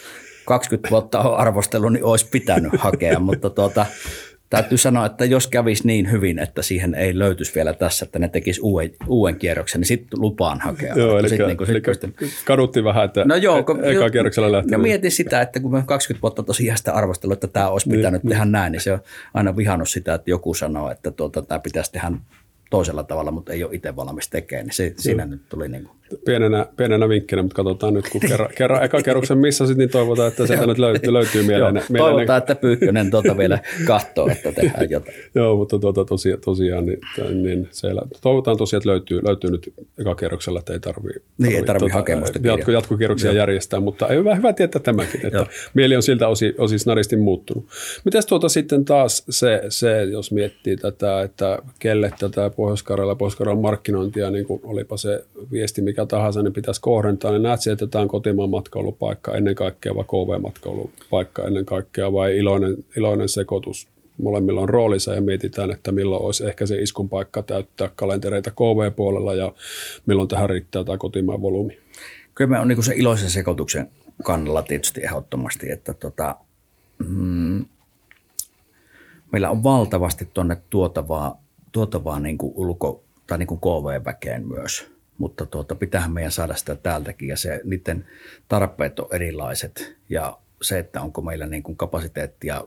20 0.44 0.90
vuotta 0.90 1.20
on 1.20 1.36
arvostellut, 1.36 1.92
niin 1.92 2.04
olisi 2.04 2.26
pitänyt 2.30 2.72
hakea, 2.78 3.18
mutta 3.28 3.50
tuota, 3.50 3.86
täytyy 4.50 4.78
sanoa, 4.78 5.06
että 5.06 5.24
jos 5.24 5.46
kävisi 5.46 5.86
niin 5.86 6.10
hyvin, 6.10 6.38
että 6.38 6.62
siihen 6.62 6.94
ei 6.94 7.18
löytyisi 7.18 7.54
vielä 7.54 7.72
tässä, 7.72 8.04
että 8.04 8.18
ne 8.18 8.28
tekisi 8.28 8.60
uuden, 8.60 8.90
uuden 9.06 9.36
kierroksen, 9.36 9.80
niin 9.80 9.86
sitten 9.86 10.20
lupaan 10.20 10.60
hakea. 10.60 10.94
Joo, 10.94 11.18
eli, 11.18 11.28
sit, 11.28 11.38
niin 11.38 11.56
kuin, 11.56 11.70
eli 11.70 11.82
sit, 11.92 12.40
kadutti 12.44 12.84
vähän, 12.84 13.04
että 13.04 13.24
no 13.24 13.36
joo, 13.36 13.62
kun, 13.62 13.84
eka 13.84 14.10
kierroksella 14.10 14.52
lähtee. 14.52 14.78
No 14.78 14.82
mietin 14.82 15.10
sitä, 15.10 15.40
että 15.40 15.60
kun 15.60 15.72
me 15.72 15.82
20 15.86 16.22
vuotta 16.22 16.42
tosiaan 16.42 16.78
sitä 16.78 16.92
arvostellut, 16.92 17.32
että 17.32 17.46
tämä 17.46 17.68
olisi 17.68 17.90
pitänyt 17.90 18.22
niin, 18.22 18.30
tehdä 18.30 18.44
niin. 18.44 18.52
näin, 18.52 18.72
niin 18.72 18.80
se 18.80 18.92
on 18.92 19.00
aina 19.34 19.56
vihannut 19.56 19.88
sitä, 19.88 20.14
että 20.14 20.30
joku 20.30 20.54
sanoo, 20.54 20.90
että 20.90 21.10
tuota, 21.10 21.42
tämä 21.42 21.58
pitäisi 21.58 21.92
tehdä 21.92 22.12
toisella 22.70 23.02
tavalla, 23.02 23.30
mutta 23.30 23.52
ei 23.52 23.64
ole 23.64 23.74
itse 23.74 23.96
valmis 23.96 24.28
tekemään, 24.28 24.66
niin 24.66 24.74
se, 24.74 24.94
siinä 24.96 25.26
nyt 25.26 25.40
tuli 25.48 25.68
niin 25.68 25.84
kuin. 25.84 26.00
Pienenä, 26.24 26.66
pienenä 26.76 27.08
vinkkinä, 27.08 27.42
mutta 27.42 27.56
katsotaan 27.56 27.94
nyt, 27.94 28.08
kun 28.08 28.20
kerran, 28.20 28.48
kerran 28.56 28.84
eka 28.84 29.02
kerroksen 29.02 29.38
missä 29.38 29.66
sitten, 29.66 29.78
niin 29.78 29.90
toivotaan, 29.90 30.28
että 30.28 30.46
sieltä 30.46 30.66
nyt 30.66 30.78
löytyy, 30.78 31.12
löytyy 31.12 31.42
mieleen. 31.42 31.74
Joo, 31.74 31.84
mieleen. 31.88 32.12
Toivotaan, 32.12 32.38
että 32.38 32.54
Pyykkönen 32.54 33.10
tuota 33.10 33.36
vielä 33.36 33.58
katsoo, 33.86 34.28
että 34.28 34.52
tehdään 34.52 34.90
jotain. 34.90 35.16
Joo, 35.34 35.56
mutta 35.56 35.78
tuota, 35.78 36.04
tosiaan, 36.04 36.40
tosiaan 36.40 36.86
niin, 36.86 36.98
niin 37.42 37.68
siellä, 37.70 38.02
toivotaan 38.20 38.56
tosiaan, 38.56 38.80
että 38.80 38.90
löytyy, 38.90 39.20
löytyy 39.26 39.50
nyt 39.50 39.72
eka 39.98 40.14
kerroksella, 40.14 40.58
että 40.58 40.72
ei 40.72 40.80
tarvitse 40.80 41.20
niin, 41.38 41.56
ei 41.56 41.62
tarvitse 41.62 41.78
tuota, 41.78 41.94
hakemusta 41.94 42.38
jatko, 42.42 42.70
jatkokierroksia 42.70 43.30
Joo. 43.30 43.36
järjestää, 43.36 43.80
mutta 43.80 44.08
ei 44.08 44.16
hyvä, 44.16 44.34
hyvä 44.34 44.52
tietää 44.52 44.82
tämäkin, 44.82 45.26
että 45.26 45.38
Joo. 45.38 45.46
mieli 45.74 45.96
on 45.96 46.02
siltä 46.02 46.28
osin, 46.28 46.54
osin 46.58 46.78
snaristi 46.78 47.16
muuttunut. 47.16 47.66
Mites 48.04 48.26
tuota 48.26 48.48
sitten 48.48 48.84
taas 48.84 49.24
se, 49.30 49.62
se, 49.68 50.02
jos 50.02 50.32
miettii 50.32 50.76
tätä, 50.76 51.22
että 51.22 51.58
kelle 51.78 52.12
tätä 52.18 52.50
Pohjois-Karjala, 52.60 53.14
pohjois 53.14 53.60
markkinointia, 53.60 54.30
niin 54.30 54.46
kuin 54.46 54.60
olipa 54.64 54.96
se 54.96 55.24
viesti 55.52 55.82
mikä 55.82 56.06
tahansa, 56.06 56.42
niin 56.42 56.52
pitäisi 56.52 56.80
kohdentaa, 56.80 57.30
niin 57.30 57.42
näet 57.42 57.60
että 57.72 57.86
tämä 57.86 58.02
on 58.02 58.08
kotimaan 58.08 58.50
matkailupaikka 58.50 59.34
ennen 59.34 59.54
kaikkea 59.54 59.94
vai 59.94 60.04
KV-matkailupaikka 60.04 61.44
ennen 61.46 61.64
kaikkea 61.64 62.12
vai 62.12 62.38
iloinen, 62.38 62.84
iloinen 62.96 63.28
sekoitus 63.28 63.88
molemmilla 64.22 64.60
on 64.60 64.68
roolinsa 64.68 65.14
ja 65.14 65.20
mietitään, 65.20 65.70
että 65.70 65.92
milloin 65.92 66.22
olisi 66.22 66.46
ehkä 66.46 66.66
se 66.66 66.82
iskun 66.82 67.08
paikka 67.08 67.42
täyttää 67.42 67.90
kalentereita 67.96 68.50
KV-puolella 68.50 69.34
ja 69.34 69.52
milloin 70.06 70.28
tähän 70.28 70.50
riittää 70.50 70.84
tämä 70.84 70.98
kotimaan 70.98 71.42
volyymi. 71.42 71.78
Kyllä 72.34 72.50
me 72.50 72.58
on 72.58 72.68
niin 72.68 72.82
se 72.82 72.94
iloisen 72.94 73.30
sekoituksen 73.30 73.90
kannalla 74.22 74.62
tietysti 74.62 75.04
ehdottomasti, 75.04 75.70
että 75.70 75.94
tota, 75.94 76.36
mm, 76.98 77.64
meillä 79.32 79.50
on 79.50 79.62
valtavasti 79.62 80.28
tuonne 80.34 80.56
tuotavaa, 80.70 81.42
tuotavaa 81.72 82.20
niin 82.20 82.38
kuin 82.38 82.52
ulko- 82.56 83.04
tai 83.26 83.38
niin 83.38 83.46
kuin 83.46 83.60
KV-väkeen 83.60 84.48
myös– 84.48 84.86
mutta 85.20 85.46
tuota, 85.46 85.74
pitäähän 85.74 86.12
meidän 86.12 86.32
saada 86.32 86.54
sitä 86.54 86.76
täältäkin 86.76 87.28
ja 87.28 87.36
se, 87.36 87.60
niiden 87.64 88.06
tarpeet 88.48 88.98
on 88.98 89.08
erilaiset. 89.12 89.96
Ja 90.08 90.38
se, 90.62 90.78
että 90.78 91.00
onko 91.00 91.22
meillä 91.22 91.46
niin 91.46 91.62
kuin 91.62 91.76
kapasiteettia 91.76 92.64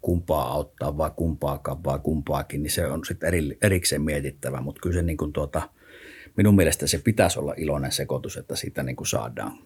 kumpaa 0.00 0.52
auttaa 0.52 0.96
vai 0.96 1.10
kumpaakaan 1.16 1.84
vai 1.84 1.98
kumpaakin, 1.98 2.62
niin 2.62 2.70
se 2.70 2.86
on 2.86 3.04
sitten 3.04 3.26
eri, 3.26 3.58
erikseen 3.62 4.02
mietittävä, 4.02 4.60
mutta 4.60 4.80
kyllä 4.80 4.94
se 4.94 5.02
niin 5.02 5.16
kuin 5.16 5.32
tuota, 5.32 5.70
minun 6.36 6.56
mielestä 6.56 6.86
se 6.86 6.98
pitäisi 6.98 7.38
olla 7.38 7.54
iloinen 7.56 7.92
sekoitus, 7.92 8.36
että 8.36 8.56
siitä 8.56 8.82
niin 8.82 8.96
kuin 8.96 9.06
saadaan 9.06 9.58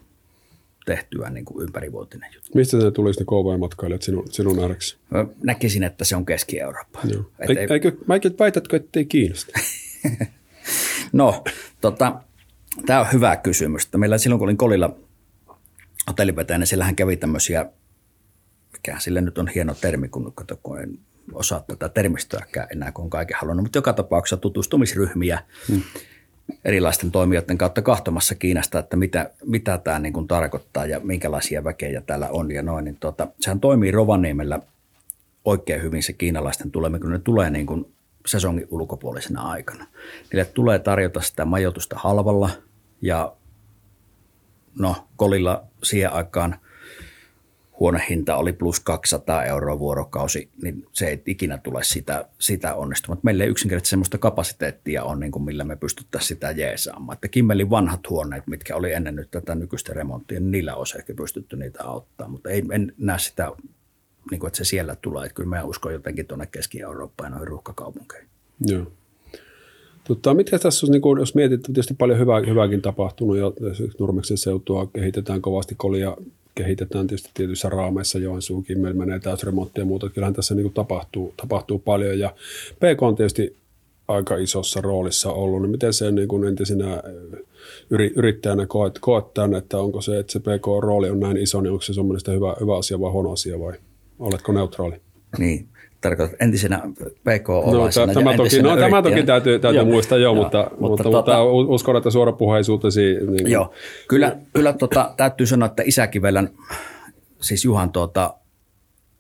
tehtyä 0.87 1.31
niin 1.31 1.45
kuin 1.45 1.63
ympärivuotinen 1.63 2.31
juttu. 2.35 2.51
Mistä 2.55 2.77
ne 2.77 2.91
tulisi 2.91 3.21
ne 3.21 3.25
KV-matkailijat 3.25 4.03
sinun, 4.03 4.33
sinun 4.33 4.59
ääreksi? 4.61 4.97
Näkisin, 5.43 5.83
että 5.83 6.05
se 6.05 6.17
on 6.17 6.27
Keski-Eurooppa. 6.27 7.01
Joo. 7.05 7.31
Eikö, 7.49 7.75
eikö, 7.75 8.31
väitätkö, 8.39 8.77
ettei 8.77 9.05
Kiinasta? 9.05 9.53
No, 11.13 11.45
tota, 11.81 12.21
tämä 12.87 13.01
on 13.01 13.07
hyvä 13.13 13.37
kysymys. 13.37 13.89
Meillä 13.97 14.19
silloin, 14.19 14.39
kun 14.39 14.47
olin 14.47 14.57
Kolilla 14.57 14.97
hotellivetäjänä, 16.09 16.59
niin 16.59 16.67
siellähän 16.67 16.97
kävi 16.97 17.17
tämmöisiä, 17.17 17.67
mikä 18.73 18.99
sille 18.99 19.21
nyt 19.21 19.39
on 19.39 19.49
hieno 19.49 19.75
termi, 19.75 20.09
kun, 20.09 20.33
kun 20.63 20.81
en 20.81 20.99
osaa 21.33 21.65
tätä 21.67 21.89
termistöäkään 21.89 22.69
enää, 22.73 22.93
kun 22.93 23.05
on 23.05 23.11
kaiken 23.11 23.37
halunnut, 23.41 23.65
mutta 23.65 23.79
joka 23.79 23.93
tapauksessa 23.93 24.37
tutustumisryhmiä 24.37 25.43
hmm. 25.69 25.83
Erilaisten 26.65 27.11
toimijoiden 27.11 27.59
kautta 27.59 27.83
kahtomassa 27.83 28.35
Kiinasta, 28.35 28.79
että 28.79 28.97
mitä, 28.97 29.31
mitä 29.45 29.79
tämä 29.79 29.99
niin 29.99 30.13
kuin 30.13 30.29
tarkoittaa 30.29 30.87
ja 30.87 31.01
minkälaisia 31.01 31.65
väkejä 31.65 32.01
täällä 32.01 32.29
on 32.31 32.51
ja 32.51 32.63
noin. 32.63 32.85
Niin 32.85 32.97
tuota, 33.01 33.29
sehän 33.41 33.61
toimii 33.61 33.91
Rovaniemellä 33.91 34.61
oikein 35.45 35.83
hyvin 35.83 36.03
se 36.03 36.13
kiinalaisten 36.13 36.71
tuleminen, 36.71 37.01
kun 37.01 37.11
ne 37.11 37.19
tulee 37.19 37.51
niin 37.51 37.67
kuin 37.67 37.93
sesongin 38.27 38.69
ulkopuolisena 38.71 39.43
aikana. 39.43 39.87
Niille 40.33 40.45
tulee 40.45 40.79
tarjota 40.79 41.21
sitä 41.21 41.45
majoitusta 41.45 41.97
halvalla 41.99 42.51
ja 43.03 43.33
no 44.79 44.97
kolilla 45.17 45.65
siihen 45.83 46.13
aikaan 46.13 46.57
huonehinta 47.81 48.37
oli 48.37 48.53
plus 48.53 48.81
200 48.81 49.45
euroa 49.45 49.79
vuorokausi, 49.79 50.51
niin 50.63 50.87
se 50.93 51.07
ei 51.07 51.23
ikinä 51.27 51.59
tule 51.59 51.85
sitä, 51.85 52.29
sitä 52.39 52.75
onnistumaan. 52.75 53.21
Meillä 53.23 53.45
ei 53.45 53.51
yksinkertaisesti 53.51 53.91
sellaista 53.91 54.19
kapasiteettia 54.19 55.05
on, 55.05 55.21
niin 55.21 55.33
kuin 55.33 55.43
millä 55.43 55.65
me 55.65 55.77
pystyttäisiin 55.77 56.29
sitä 56.29 56.51
jeesaamaan. 56.51 57.15
Että 57.15 57.29
Kimmelin 57.29 57.71
vanhat 57.71 58.11
huoneet, 58.11 58.47
mitkä 58.47 58.77
oli 58.77 58.93
ennen 58.93 59.17
nyt 59.17 59.31
tätä 59.31 59.55
nykyistä 59.55 59.93
remonttia, 59.93 60.41
niin 60.41 60.51
niillä 60.51 60.75
olisi 60.75 60.99
ehkä 60.99 61.15
pystytty 61.15 61.57
niitä 61.57 61.85
auttaa, 61.85 62.29
mutta 62.29 62.51
ei, 62.51 62.63
en 62.73 62.93
näe 62.99 63.19
sitä 63.19 63.53
niin 64.31 64.41
kuin, 64.41 64.49
että 64.49 64.57
se 64.57 64.65
siellä 64.65 64.97
tulee. 64.97 65.27
Että 65.27 65.35
kyllä 65.35 65.49
mä 65.49 65.65
uskon 65.65 65.93
jotenkin 65.93 66.27
tuonne 66.27 66.47
Keski-Eurooppaan 66.47 67.27
ja 67.27 67.31
noihin 67.31 67.49
ruuhkakaupunkeihin. 67.49 68.29
Joo. 68.61 68.87
Tota, 70.05 70.35
mitkä 70.35 70.59
tässä 70.59 70.87
on, 70.87 70.91
niin 70.91 71.03
kun, 71.03 71.19
jos 71.19 71.35
mietit, 71.35 71.63
tietysti 71.63 71.95
paljon 71.95 72.19
hyvää, 72.19 72.41
hyvääkin 72.41 72.83
tapahtunut 72.83 73.37
ja 73.37 73.53
Nurmeksen 73.99 74.39
seutua 74.39 74.87
kehitetään 74.87 75.43
kovasti, 75.43 75.75
kolia 75.75 76.17
kehitetään 76.55 77.07
tietysti 77.07 77.31
tietyissä 77.35 77.69
raameissa, 77.69 78.19
Joensuun 78.19 78.65
Kimmel 78.65 78.93
menee 78.93 79.19
täysremonttia 79.19 79.83
ja 79.83 79.87
muuta. 79.87 80.09
Kyllähän 80.09 80.35
tässä 80.35 80.55
niin 80.55 80.73
tapahtuu, 80.73 81.35
tapahtuu 81.37 81.79
paljon 81.79 82.19
ja 82.19 82.35
PK 82.77 83.03
on 83.03 83.17
tietysti 83.17 83.57
aika 84.09 84.37
isossa 84.37 84.81
roolissa 84.81 85.33
ollut, 85.33 85.63
niin 85.63 85.71
miten 85.71 85.93
se 85.93 86.11
niin 86.11 86.29
kuin 86.29 86.45
entisenä 86.45 87.03
yrittäjänä 88.17 88.67
koet, 88.67 88.99
koet 89.01 89.35
tämän, 89.35 89.55
että 89.55 89.79
onko 89.79 90.01
se, 90.01 90.19
että 90.19 90.33
se 90.33 90.41
PK-rooli 90.41 91.11
on 91.11 91.21
näin 91.21 91.37
iso, 91.37 91.61
niin 91.61 91.73
onko 91.73 91.83
se 91.83 91.93
semmoinen 91.93 92.35
hyvä, 92.35 92.57
hyvä 92.61 92.79
asia 92.79 93.01
vai 93.01 93.11
huono 93.11 93.33
asia 93.33 93.61
vai 93.61 93.73
Oletko 94.19 94.53
neutraali? 94.53 94.97
Niin, 95.39 95.69
tarkoitat 96.03 96.37
entisenä 96.41 96.81
PK-olaisena 97.01 98.07
no, 98.07 98.13
tämä, 98.13 98.37
toki, 98.37 98.63
no, 98.63 98.77
tämä 98.77 99.03
toki 99.03 99.23
täytyy, 99.23 99.59
täytyy 99.59 99.81
joo, 99.81 99.87
muistaa, 99.87 100.19
joo, 100.19 100.35
joo 100.35 100.43
mutta, 100.43 100.59
mutta, 100.59 100.81
mutta, 100.81 101.03
tota, 101.03 101.45
mutta 101.45 101.73
uskon, 101.73 101.97
että 101.97 102.11
suorapuheisuutesi... 102.11 103.01
Niin, 103.31 103.51
joo, 103.51 103.73
kyllä, 104.09 104.37
kyllä 104.55 104.73
tota, 104.73 105.15
täytyy 105.17 105.47
sanoa, 105.47 105.67
että 105.67 105.83
Isäkivelän, 105.87 106.51
siis 107.41 107.65
Juhan 107.65 107.93
tuota, 107.93 108.35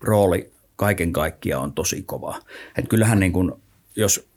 rooli 0.00 0.50
kaiken 0.76 1.12
kaikkiaan 1.12 1.62
on 1.62 1.72
tosi 1.72 2.02
kova. 2.02 2.38
Et 2.78 2.88
kyllähän 2.88 3.20
niin 3.20 3.32
kuin, 3.32 3.52
jos 3.96 4.28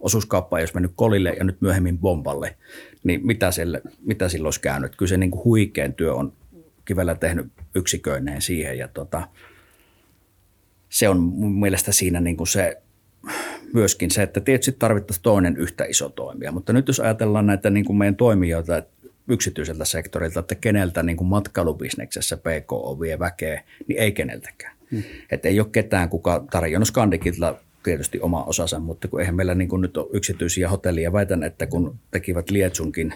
osuuskauppa 0.00 0.58
ei 0.58 0.62
olisi 0.62 0.74
mennyt 0.74 0.92
kolille 0.96 1.34
ja 1.38 1.44
nyt 1.44 1.60
myöhemmin 1.60 1.98
bomballe, 1.98 2.56
niin 3.04 3.26
mitä, 3.26 3.50
sille, 3.50 3.82
mitä 4.04 4.28
silloin 4.28 4.46
olisi 4.46 4.60
käynyt? 4.60 4.96
Kyllä 4.96 5.08
se 5.08 5.16
niin 5.16 5.30
kuin 5.30 5.44
huikean 5.44 5.92
työ 5.92 6.14
on 6.14 6.32
Kivellä 6.84 7.14
tehnyt 7.14 7.46
yksiköineen 7.74 8.42
siihen 8.42 8.78
ja 8.78 8.88
tota, 8.88 9.28
se 10.94 11.08
on 11.08 11.20
mun 11.20 11.60
mielestä 11.60 11.92
siinä 11.92 12.20
niin 12.20 12.36
kuin 12.36 12.46
se 12.46 12.82
myöskin 13.72 14.10
se, 14.10 14.22
että 14.22 14.40
tietysti 14.40 14.76
tarvittaisiin 14.78 15.22
toinen 15.22 15.56
yhtä 15.56 15.84
iso 15.84 16.08
toimija. 16.08 16.52
Mutta 16.52 16.72
nyt 16.72 16.88
jos 16.88 17.00
ajatellaan 17.00 17.46
näitä 17.46 17.70
niin 17.70 17.84
kuin 17.84 17.96
meidän 17.96 18.16
toimijoita 18.16 18.82
yksityiseltä 19.28 19.84
sektorilta, 19.84 20.40
että 20.40 20.54
keneltä 20.54 21.02
niin 21.02 21.16
kuin 21.16 21.28
matkailubisneksessä 21.28 22.36
PK 22.36 23.00
vie 23.00 23.18
väkeä, 23.18 23.62
niin 23.86 23.98
ei 23.98 24.12
keneltäkään. 24.12 24.76
Hmm. 24.90 25.02
Että 25.30 25.48
ei 25.48 25.60
ole 25.60 25.68
ketään, 25.72 26.08
kuka 26.08 26.44
tarjonnut 26.50 26.88
Skandikilta 26.88 27.56
tietysti 27.82 28.20
oma 28.20 28.44
osansa, 28.44 28.78
mutta 28.78 29.08
kun 29.08 29.20
eihän 29.20 29.34
meillä 29.34 29.54
niin 29.54 29.68
kuin 29.68 29.82
nyt 29.82 29.96
ole 29.96 30.10
yksityisiä 30.12 30.68
hotellia. 30.68 31.12
Väitän, 31.12 31.42
että 31.42 31.66
kun 31.66 31.98
tekivät 32.10 32.50
Lietsunkin, 32.50 33.14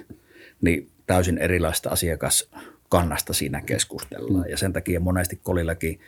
niin 0.60 0.90
täysin 1.06 1.38
erilaista 1.38 1.90
asiakaskannasta 1.90 3.32
siinä 3.32 3.60
keskustellaan. 3.60 4.42
Hmm. 4.42 4.50
Ja 4.50 4.56
sen 4.56 4.72
takia 4.72 5.00
monesti 5.00 5.40
kolillakin 5.42 6.00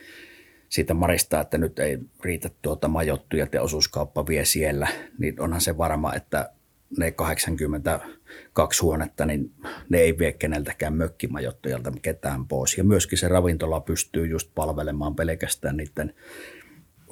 siitä 0.71 0.95
Marista, 0.95 1.41
että 1.41 1.59
nyt 1.59 1.79
ei 1.79 1.99
riitä 2.25 2.51
tuota 2.63 2.89
majottuja 2.89 3.47
ja 3.53 3.63
osuuskauppa 3.63 4.27
vie 4.27 4.45
siellä, 4.45 4.89
niin 5.19 5.41
onhan 5.41 5.61
se 5.61 5.79
varma, 5.79 6.15
että 6.15 6.53
ne 6.99 7.11
82 7.11 8.83
huonetta, 8.83 9.27
niin 9.27 9.53
ne 9.89 9.99
ei 9.99 10.19
vie 10.19 10.33
keneltäkään 10.33 10.95
mökkimajoittajalta 10.95 11.93
ketään 12.03 12.47
pois. 12.47 12.79
Ja 12.79 12.85
myöskin 12.85 13.19
se 13.19 13.29
ravintola 13.29 13.81
pystyy 13.81 14.27
just 14.27 14.51
palvelemaan 14.55 15.15
pelkästään 15.15 15.77
niiden 15.77 16.15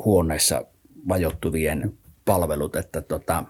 huoneissa 0.04 0.64
majoittuvien 1.04 1.98
palvelut, 2.24 2.76
että 2.76 3.02
tota, 3.02 3.44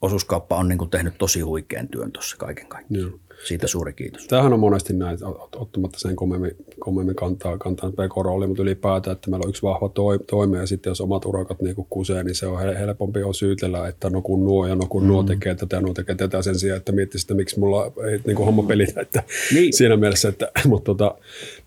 osuuskauppa 0.00 0.56
on 0.56 0.68
niin 0.68 0.78
kuin 0.78 0.90
tehnyt 0.90 1.18
tosi 1.18 1.40
huikean 1.40 1.88
työn 1.88 2.12
tuossa 2.12 2.36
kaiken 2.36 2.66
kaikkiaan. 2.66 3.10
Joo. 3.10 3.20
Siitä 3.44 3.66
suuri 3.66 3.92
kiitos. 3.92 4.26
Tämähän 4.26 4.52
on 4.52 4.60
monesti 4.60 4.92
näin, 4.92 5.18
ottamatta 5.56 5.98
sen 5.98 6.16
kommemmin, 6.16 6.56
kommemmin 6.78 7.14
kantaa, 7.14 7.58
kantaa 7.58 7.90
pk-rooli, 7.90 8.46
mutta 8.46 8.62
ylipäätään, 8.62 9.14
että 9.14 9.30
meillä 9.30 9.44
on 9.44 9.50
yksi 9.50 9.62
vahva 9.62 9.88
toi, 9.88 10.18
toimi 10.18 10.56
ja 10.56 10.66
sitten 10.66 10.90
jos 10.90 11.00
omat 11.00 11.24
urakat 11.24 11.62
niin 11.62 11.86
kusee, 11.90 12.24
niin 12.24 12.34
se 12.34 12.46
on 12.46 12.58
helpompi 12.58 13.22
on 13.22 13.34
syytellä, 13.34 13.88
että 13.88 14.10
no 14.10 14.22
kun 14.22 14.44
nuo 14.44 14.66
ja 14.66 14.74
no 14.74 14.86
kun 14.88 15.02
mm. 15.02 15.08
nuo 15.08 15.22
tekee 15.22 15.54
tätä 15.54 15.76
ja 15.76 15.80
nuo 15.80 15.94
tekee 15.94 16.14
tätä 16.14 16.42
sen 16.42 16.58
sijaan, 16.58 16.76
että 16.76 16.92
miettisi, 16.92 17.24
että 17.24 17.34
miksi 17.34 17.58
mulla 17.58 17.92
ei 18.10 18.20
niin 18.26 18.36
kuin 18.36 18.46
homma 18.46 18.62
pelitä. 18.62 19.00
Että 19.00 19.22
niin. 19.54 19.72
Siinä 19.72 19.96
mielessä, 19.96 20.28
että 20.28 20.50
mutta 20.68 20.84
tota, 20.84 21.14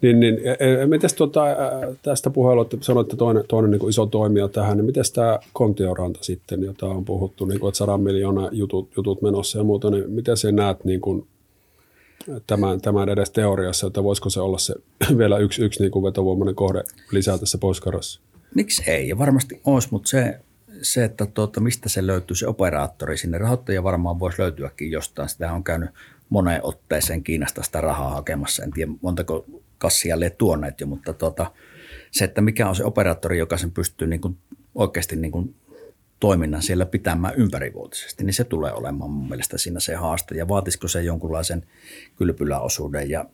niin, 0.02 0.20
niin, 0.20 0.40
e, 0.44 0.82
e, 0.82 0.86
mites 0.86 1.14
tuota, 1.14 1.46
tästä 2.02 2.30
puheella, 2.30 2.62
että 2.62 2.78
sanoitte 2.82 3.16
toinen, 3.16 3.44
toinen 3.48 3.72
niin 3.72 3.80
kuin 3.80 3.90
iso 3.90 4.06
toimija 4.06 4.48
tähän, 4.48 4.78
niin 4.78 4.86
miten 4.86 5.04
tämä 5.14 5.40
Kontioranta 5.54 6.20
sitten, 6.24 6.64
jota 6.64 6.86
on 6.86 7.06
puhuttu, 7.06 7.46
niin 7.46 7.60
kuin, 7.60 7.70
että 7.70 7.78
sadan 7.78 8.02
miljoonaa 8.02 8.50
jutut, 8.52 8.90
jutut 8.98 9.22
menossa 9.22 9.58
ja 9.58 9.64
muuta, 9.64 9.90
niin 9.90 10.12
miten 10.12 10.38
se 10.38 10.52
näet 10.52 10.84
niin 10.84 11.02
kuin, 11.02 11.26
tämän, 12.48 12.82
tämän 12.82 13.10
edes 13.10 13.32
teoriassa, 13.32 13.88
että 13.88 14.04
voisiko 14.04 14.30
se 14.30 14.40
olla 14.40 14.58
se 14.58 14.76
vielä 15.18 15.38
yksi, 15.38 15.62
yksi 15.62 15.82
niin 15.82 15.92
kuin 15.92 16.04
vetovoimainen 16.04 16.56
kohde 16.56 16.84
lisää 17.12 17.38
tässä 17.38 17.58
poiskarassa? 17.58 18.22
Miksi 18.56 18.92
ei? 18.92 19.10
Ja 19.10 19.18
varmasti 19.18 19.62
olisi, 19.66 19.88
mutta 19.92 20.10
se, 20.10 20.40
se 20.82 21.04
että 21.04 21.26
tuota, 21.26 21.60
mistä 21.60 21.90
se 21.90 22.08
löytyy 22.08 22.36
se 22.36 22.48
operaattori 22.48 23.18
sinne. 23.18 23.38
Rahoittaja 23.38 23.84
varmaan 23.84 24.20
voisi 24.20 24.42
löytyäkin 24.42 24.92
jostain. 24.92 25.30
Sitä 25.30 25.54
on 25.54 25.64
käynyt 25.64 25.90
moneen 26.30 26.62
otteeseen 26.64 27.24
Kiinasta 27.24 27.64
sitä 27.64 27.82
rahaa 27.82 28.10
hakemassa. 28.10 28.64
En 28.64 28.72
tiedä 28.72 28.92
montako 29.02 29.46
kassia 29.78 30.20
lie 30.20 30.30
tuoneet 30.30 30.80
jo, 30.82 30.88
mutta 30.88 31.14
tuota, 31.14 31.52
se, 32.12 32.26
että 32.26 32.42
mikä 32.42 32.70
on 32.70 32.76
se 32.76 32.84
operaattori, 32.84 33.40
joka 33.40 33.58
sen 33.58 33.72
pystyy 33.72 34.08
niin 34.08 34.22
kuin 34.22 34.38
oikeasti 34.76 35.16
niin 35.16 35.32
kuin 35.32 35.56
toiminnan 36.24 36.62
siellä 36.62 36.86
pitämään 36.86 37.34
ympärivuotisesti, 37.38 38.24
niin 38.24 38.34
se 38.34 38.44
tulee 38.44 38.74
olemaan 38.74 39.12
mun 39.12 39.30
mielestä 39.30 39.58
siinä 39.58 39.80
se 39.80 39.96
haaste. 39.96 40.36
Ja 40.36 40.48
vaatisiko 40.48 40.88
se 40.88 41.02
jonkunlaisen 41.02 41.66
kylpyläosuuden 42.16 43.10
ja 43.10 43.26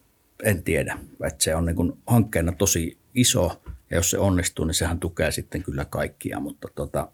en 0.43 0.63
tiedä. 0.63 0.99
Että 1.23 1.43
se 1.43 1.55
on 1.55 1.65
niin 1.65 1.75
kuin 1.75 1.93
hankkeena 2.07 2.51
tosi 2.51 2.97
iso 3.15 3.61
ja 3.89 3.97
jos 3.97 4.09
se 4.09 4.17
onnistuu, 4.17 4.65
niin 4.65 4.73
sehän 4.73 4.99
tukee 4.99 5.31
sitten 5.31 5.63
kyllä 5.63 5.85
kaikkia. 5.85 6.39
Mutta 6.39 6.67
tota, 6.75 7.11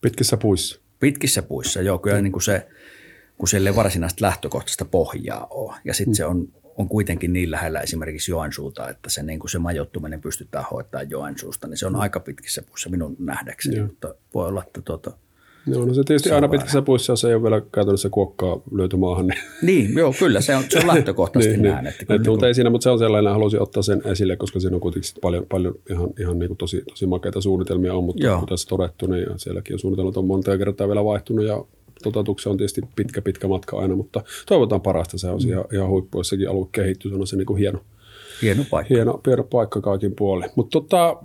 pitkissä 0.00 0.36
puissa? 0.36 0.80
Pitkissä 1.00 1.42
puissa, 1.42 1.80
joo. 1.80 1.98
Kyllä 1.98 2.20
niin 2.20 2.32
kuin 2.32 2.42
se, 2.42 2.68
kun 3.38 3.48
siellä 3.48 3.70
ei 3.70 3.76
varsinaista 3.76 4.24
lähtökohtaista 4.24 4.84
pohjaa 4.84 5.46
ole. 5.50 5.76
Ja 5.84 5.94
sitten 5.94 6.12
mm. 6.12 6.16
se 6.16 6.24
on 6.26 6.48
on 6.76 6.88
kuitenkin 6.88 7.32
niin 7.32 7.50
lähellä 7.50 7.80
esimerkiksi 7.80 8.30
Joensuuta, 8.30 8.88
että 8.88 9.10
se, 9.10 9.22
niin 9.22 9.38
kuin 9.38 9.50
se 9.50 9.58
majoittuminen 9.58 10.20
pystytään 10.20 10.64
hoitamaan 10.70 11.10
Joensuusta, 11.10 11.68
niin 11.68 11.76
se 11.78 11.86
on 11.86 11.96
aika 11.96 12.20
pitkissä 12.20 12.62
puissa 12.62 12.90
minun 12.90 13.16
nähdäkseni, 13.18 13.76
Joo. 13.76 13.86
mutta 13.86 14.14
voi 14.34 14.48
olla, 14.48 14.62
että 14.66 14.82
tuota, 14.82 15.12
Joo, 15.66 15.84
no 15.84 15.94
se 15.94 16.02
tietysti 16.04 16.28
se 16.28 16.34
aina 16.34 16.48
pitkissä 16.48 16.82
puissa, 16.82 17.12
jos 17.12 17.24
ei 17.24 17.34
ole 17.34 17.42
vielä 17.42 17.62
käytännössä 17.72 18.08
kuokkaa 18.10 18.60
löyty 18.72 18.96
maahan. 18.96 19.26
Niin, 19.26 19.38
niin 19.62 19.98
joo, 19.98 20.14
kyllä, 20.18 20.40
se 20.40 20.56
on, 20.56 20.64
se 20.68 20.78
on 20.78 20.86
lähtökohtaisesti 20.94 21.56
niin, 21.56 21.72
näin. 21.72 21.84
Niin. 21.84 21.94
Että, 22.00 22.14
että, 22.14 22.30
mutta 22.30 22.46
ei 22.46 22.54
siinä, 22.54 22.70
mutta 22.70 22.82
se 22.82 22.90
on 22.90 22.98
sellainen, 22.98 23.32
haluaisin 23.32 23.62
ottaa 23.62 23.82
sen 23.82 24.02
esille, 24.04 24.36
koska 24.36 24.60
siinä 24.60 24.76
on 24.76 24.80
kuitenkin 24.80 25.10
paljon, 25.20 25.46
paljon 25.48 25.74
ihan, 25.90 26.08
ihan 26.20 26.38
niin 26.38 26.48
kuin 26.48 26.58
tosi, 26.58 26.82
tosi 26.88 27.06
makeita 27.06 27.40
suunnitelmia 27.40 27.94
on, 27.94 28.04
mutta 28.04 28.24
joo. 28.24 28.40
kuten 28.40 28.48
tässä 28.48 28.68
todettu, 28.68 29.06
niin 29.06 29.26
sielläkin 29.36 29.74
on 29.74 29.78
suunnitelmat 29.78 30.16
on 30.16 30.26
monta 30.26 30.58
kertaa 30.58 30.88
vielä 30.88 31.04
vaihtunut 31.04 31.44
ja 31.44 31.64
toteutuksen 32.02 32.50
on 32.50 32.56
tietysti 32.56 32.80
pitkä, 32.96 33.22
pitkä 33.22 33.48
matka 33.48 33.78
aina, 33.78 33.96
mutta 33.96 34.22
toivotaan 34.46 34.80
parasta. 34.80 35.18
Se 35.18 35.28
on 35.28 35.40
mm. 35.44 35.50
ihan, 35.50 35.64
ihan 35.72 35.88
huippu, 35.88 36.18
jos 36.18 36.28
sekin 36.28 36.50
alue 36.50 36.68
kehittyy. 36.72 37.10
Se 37.10 37.16
on 37.16 37.26
se 37.26 37.36
niin 37.36 37.46
kuin 37.46 37.58
hieno, 37.58 37.80
hieno 38.42 38.64
paikka. 38.70 38.94
Hieno, 38.94 39.20
hieno 39.26 39.42
paikka 39.42 39.80
kaikin 39.80 40.14
puolin. 40.14 40.50
Mutta 40.56 40.80
tota, 40.80 41.16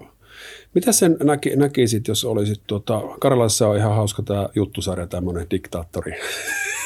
mitä 0.74 0.92
sen 0.92 1.18
näki, 1.24 1.56
näkisit, 1.56 2.08
jos 2.08 2.26
olisit, 2.26 2.62
tota, 2.68 3.02
Karjalassa 3.20 3.68
on 3.68 3.78
ihan 3.78 3.96
hauska 3.96 4.24
tämä 4.24 4.50
juttusarja, 4.56 5.08
tämmöinen 5.08 5.48
diktaattori. 5.52 6.12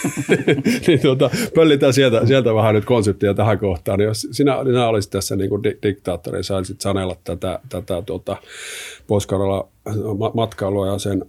niin 0.88 1.00
tuota, 1.02 1.30
pöllitään 1.56 1.94
sieltä, 1.94 2.26
sieltä 2.26 2.56
vähän 2.56 2.76
nyt 2.76 2.86
konseptia 2.86 3.34
tähän 3.34 3.60
kohtaan. 3.60 4.00
Niin 4.00 4.08
jos 4.08 4.28
sinä, 4.32 4.64
sinä 4.64 4.88
olisit 4.88 5.12
tässä 5.12 5.36
niin 5.36 5.50
kuin 5.50 5.64
di, 5.64 5.78
diktaattori, 5.84 6.44
saisit 6.44 6.82
sanella 6.82 7.16
tätä, 7.24 7.60
tätä 7.70 8.02
tuota, 8.06 8.38
pohjois 9.08 9.28
matkailua 10.34 10.88
ja 10.88 10.98
sen 10.98 11.26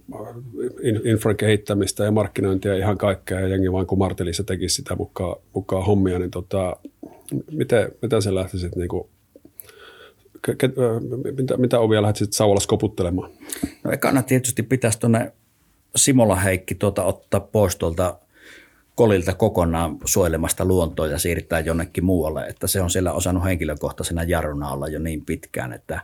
infran 1.03 1.37
kehittämistä 1.37 2.03
ja 2.03 2.11
markkinointia 2.11 2.71
ja 2.71 2.77
ihan 2.77 2.97
kaikkea, 2.97 3.39
ja 3.39 3.47
jengi 3.47 3.71
vain 3.71 3.87
kumartelisi 3.87 4.43
tekisi 4.43 4.75
sitä 4.75 4.95
mukaan, 4.95 5.35
mukaan 5.53 5.85
hommia, 5.85 6.19
niin 6.19 6.31
tota, 6.31 6.75
miten, 7.51 7.91
miten 8.01 8.21
sä 8.21 8.35
lähtisit 8.35 8.75
niin 8.75 8.89
kuin 8.89 9.07
mitä, 11.37 11.57
mitä 11.57 11.79
ovia 11.79 12.01
lähdet 12.01 12.33
Sauvalassa 12.33 12.67
koputtelemaan? 12.67 13.31
No 13.83 13.91
ekana 13.91 14.23
tietysti 14.23 14.63
pitäisi 14.63 14.99
tuonne 14.99 15.31
Simola 15.95 16.35
Heikki 16.35 16.75
tuota, 16.75 17.03
ottaa 17.03 17.39
pois 17.39 17.75
tuolta 17.75 18.19
kolilta 18.95 19.33
kokonaan 19.33 19.97
suojelemasta 20.05 20.65
luontoa 20.65 21.07
ja 21.07 21.19
siirtää 21.19 21.59
jonnekin 21.59 22.05
muualle, 22.05 22.45
että 22.45 22.67
se 22.67 22.81
on 22.81 22.89
siellä 22.89 23.13
osannut 23.13 23.43
henkilökohtaisena 23.43 24.23
jarruna 24.23 24.71
olla 24.71 24.87
jo 24.87 24.99
niin 24.99 25.25
pitkään, 25.25 25.73
että 25.73 26.01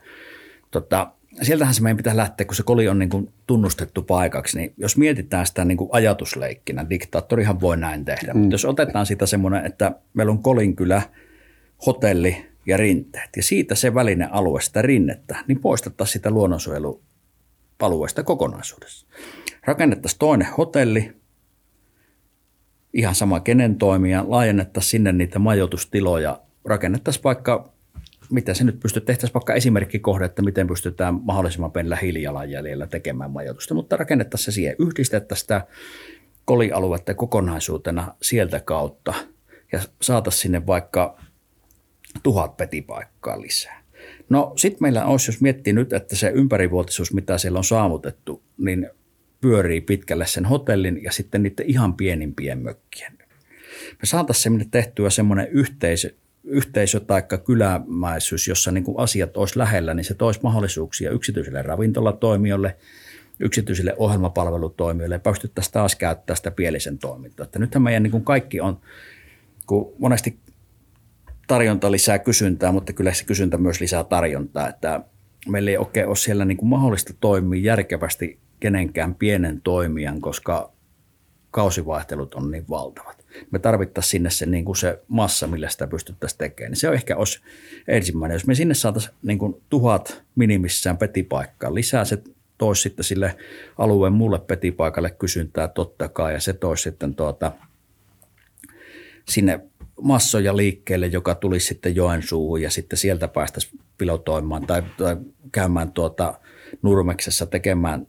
tota, 0.72 1.12
sieltähän 1.42 1.74
se 1.74 1.82
meidän 1.82 1.98
pitää 1.98 2.18
lähteä, 2.18 2.46
kun 2.46 2.56
se 2.56 2.64
koli 2.64 2.88
on 2.88 3.00
niin 3.00 3.10
kuin 3.10 3.34
tunnustettu 3.48 4.02
paikaksi, 4.02 4.58
niin 4.58 4.74
jos 4.78 4.98
mietitään 4.98 5.46
sitä 5.46 5.66
niin 5.66 5.78
kuin 5.78 5.90
ajatusleikkinä, 5.94 6.90
diktaattorihan 6.90 7.62
voi 7.62 7.78
näin 7.78 8.06
tehdä, 8.06 8.34
mm. 8.34 8.40
mutta 8.40 8.54
jos 8.54 8.66
otetaan 8.66 9.06
sitä 9.06 9.26
semmoinen, 9.26 9.66
että 9.66 9.92
meillä 10.14 10.32
on 10.32 10.44
Kolinkylä, 10.44 11.02
hotelli 11.86 12.46
ja 12.66 12.78
rinteet, 12.78 13.30
ja 13.36 13.44
siitä 13.44 13.76
se 13.76 13.94
välinen 13.94 14.34
alue, 14.34 14.62
sitä 14.62 14.82
rinnettä, 14.82 15.44
niin 15.48 15.60
poistettaisiin 15.60 16.14
sitä 16.14 16.32
luonnonsuojelualueesta 16.32 18.24
kokonaisuudessa. 18.24 19.08
Rakennettaisiin 19.66 20.20
toinen 20.20 20.48
hotelli, 20.58 21.19
ihan 22.94 23.16
sama 23.16 23.40
kenen 23.40 23.76
toimija, 23.76 24.26
laajennettaisiin 24.28 24.92
sinne 24.92 25.12
niitä 25.12 25.40
majoitustiloja, 25.40 26.42
rakennettaisiin 26.66 27.24
vaikka, 27.24 27.74
mitä 28.32 28.54
se 28.54 28.64
nyt 28.64 28.80
pystyy, 28.80 29.02
tehtäisiin 29.02 29.34
vaikka 29.34 29.54
esimerkkikohde, 29.54 30.26
että 30.26 30.42
miten 30.42 30.68
pystytään 30.68 31.20
mahdollisimman 31.24 31.72
pienellä 31.72 31.96
hiilijalanjäljellä 31.96 32.88
tekemään 32.88 33.32
majoitusta, 33.32 33.74
mutta 33.74 33.98
rakennettaisiin 33.98 34.46
se 34.46 34.52
siihen, 34.52 34.76
yhdistettäisiin 34.80 35.42
sitä 35.42 35.62
kolialuetta 36.46 37.14
kokonaisuutena 37.14 38.16
sieltä 38.22 38.60
kautta 38.60 39.14
ja 39.72 39.80
saataisiin 40.02 40.42
sinne 40.42 40.68
vaikka 40.68 41.20
tuhat 42.24 42.58
petipaikkaa 42.58 43.42
lisää. 43.42 43.84
No 44.30 44.54
sitten 44.56 44.78
meillä 44.82 45.06
olisi, 45.06 45.32
jos 45.32 45.42
miettii 45.42 45.74
nyt, 45.74 45.94
että 45.94 46.16
se 46.16 46.32
ympärivuotisuus, 46.36 47.14
mitä 47.14 47.38
siellä 47.38 47.58
on 47.58 47.64
saavutettu, 47.64 48.44
niin 48.58 48.90
pyörii 49.42 49.82
pitkälle 49.82 50.26
sen 50.26 50.46
hotellin 50.46 51.04
ja 51.04 51.12
sitten 51.12 51.44
niiden 51.44 51.66
ihan 51.66 51.94
pienimpien 51.94 52.60
mökkien. 52.60 53.18
Me 53.92 54.06
saataisiin 54.06 54.72
tehtyä 54.72 55.10
semmoinen 55.10 55.48
yhteisö, 55.48 56.14
yhteisö 56.44 57.00
tai 57.00 57.24
kylämäisyys, 57.46 58.48
jossa 58.48 58.72
niin 58.72 58.84
kuin 58.84 59.00
asiat 59.00 59.38
olisi 59.38 59.60
lähellä, 59.60 59.94
niin 59.94 60.04
se 60.04 60.14
toisi 60.14 60.40
mahdollisuuksia 60.44 61.12
yksityisille 61.12 61.62
ravintolatoimijoille, 61.62 62.76
yksityisille 63.40 63.96
ohjelmapalvelutoimijoille 63.98 65.16
ja 65.16 65.20
pystyttäisiin 65.20 65.74
taas 65.74 65.96
käyttämään 65.96 66.38
sitä 66.38 66.52
pielisen 66.52 66.98
toimintaa. 66.98 67.44
Että 67.44 67.60
nythän 67.60 67.82
meidän 67.82 68.04
niin 68.04 68.12
kuin 68.12 68.24
kaikki 68.24 68.62
on, 68.62 68.80
kun 69.68 69.94
monesti 69.98 70.40
tarjonta 71.48 71.92
lisää 71.92 72.20
kysyntää, 72.20 72.72
mutta 72.72 72.94
kyllä 72.94 73.14
se 73.14 73.26
kysyntä 73.26 73.58
myös 73.58 73.82
lisää 73.82 74.04
tarjontaa, 74.04 74.70
että 74.70 75.02
meillä 75.48 75.72
ei 75.72 75.78
oikein 75.78 76.08
ole 76.08 76.16
siellä 76.16 76.46
niin 76.46 76.58
kuin 76.58 76.70
mahdollista 76.70 77.14
toimia 77.20 77.62
järkevästi 77.62 78.40
kenenkään 78.60 79.16
pienen 79.16 79.62
toimijan, 79.62 80.22
koska 80.22 80.72
kausivaihtelut 81.52 82.34
on 82.34 82.52
niin 82.52 82.66
valtavat. 82.70 83.26
Me 83.52 83.60
tarvittaisiin 83.60 84.12
sinne 84.12 84.30
se, 84.30 84.46
niin 84.46 84.66
kuin 84.66 84.76
se 84.76 85.02
massa, 85.08 85.48
millä 85.48 85.70
sitä 85.70 85.88
pystyttäisiin 85.88 86.38
tekemään. 86.38 86.72
Niin 86.72 86.80
se 86.80 86.90
on 86.90 86.96
ehkä 86.96 87.18
olisi 87.18 87.42
ensimmäinen. 87.88 88.36
Jos 88.36 88.48
me 88.48 88.56
sinne 88.56 88.74
saataisiin 88.74 89.16
niin 89.22 89.40
kuin 89.40 89.62
tuhat 89.70 90.24
minimissään 90.36 90.98
petipaikkaa, 90.98 91.74
lisää 91.74 92.06
se 92.06 92.24
toisi 92.58 92.82
sitten 92.82 93.04
sille 93.04 93.38
alueen 93.78 94.14
muulle 94.14 94.40
petipaikalle 94.40 95.10
kysyntää 95.10 95.68
totta 95.68 96.10
kai, 96.10 96.34
ja 96.34 96.40
se 96.40 96.54
toisi 96.54 96.84
sitten 96.84 97.16
tuota, 97.16 97.52
sinne 99.30 99.60
massoja 100.02 100.58
liikkeelle, 100.58 101.08
joka 101.08 101.36
tulisi 101.36 101.68
sitten 101.68 101.96
Joensuuhun 101.96 102.62
ja 102.62 102.70
sitten 102.70 102.98
sieltä 102.98 103.28
päästäisiin 103.28 103.80
pilotoimaan 103.98 104.68
tai, 104.68 104.84
tai 104.98 105.18
käymään 105.52 105.92
tuota 105.92 106.40
Nurmeksessa 106.82 107.46
tekemään 107.46 108.08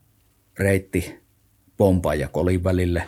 reitti 0.60 1.20
Pompan 1.76 2.20
ja 2.20 2.28
Kolin 2.28 2.64
välille 2.64 3.02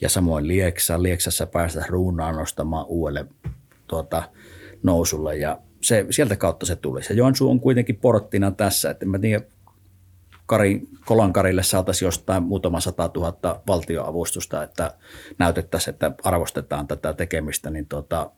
ja 0.00 0.08
samoin 0.08 0.48
Lieksa. 0.48 1.02
Lieksassa 1.02 1.46
päästä 1.46 1.84
ruunaan 1.88 2.36
nostamaan 2.36 2.86
uudelle 2.86 3.26
tuota, 3.86 4.22
nousulle 4.82 5.36
ja 5.36 5.58
se, 5.80 6.06
sieltä 6.10 6.36
kautta 6.36 6.66
se 6.66 6.76
tulisi. 6.76 7.12
Ja 7.12 7.16
Joensuu 7.16 7.50
on 7.50 7.60
kuitenkin 7.60 7.96
porttina 7.96 8.50
tässä, 8.50 8.90
että 8.90 9.06
mä 9.06 9.18
tiedän, 9.18 9.46
Kari, 10.46 10.82
Kolankarille 11.04 11.62
saataisiin 11.62 12.06
jostain 12.06 12.42
muutama 12.42 12.80
sata 12.80 13.08
tuhatta 13.08 13.60
valtioavustusta, 13.66 14.62
että 14.62 14.94
näytettäisiin, 15.38 15.92
että 15.92 16.12
arvostetaan 16.22 16.88
tätä 16.88 17.12
tekemistä, 17.12 17.70
niin 17.70 17.86
tota, 17.86 18.30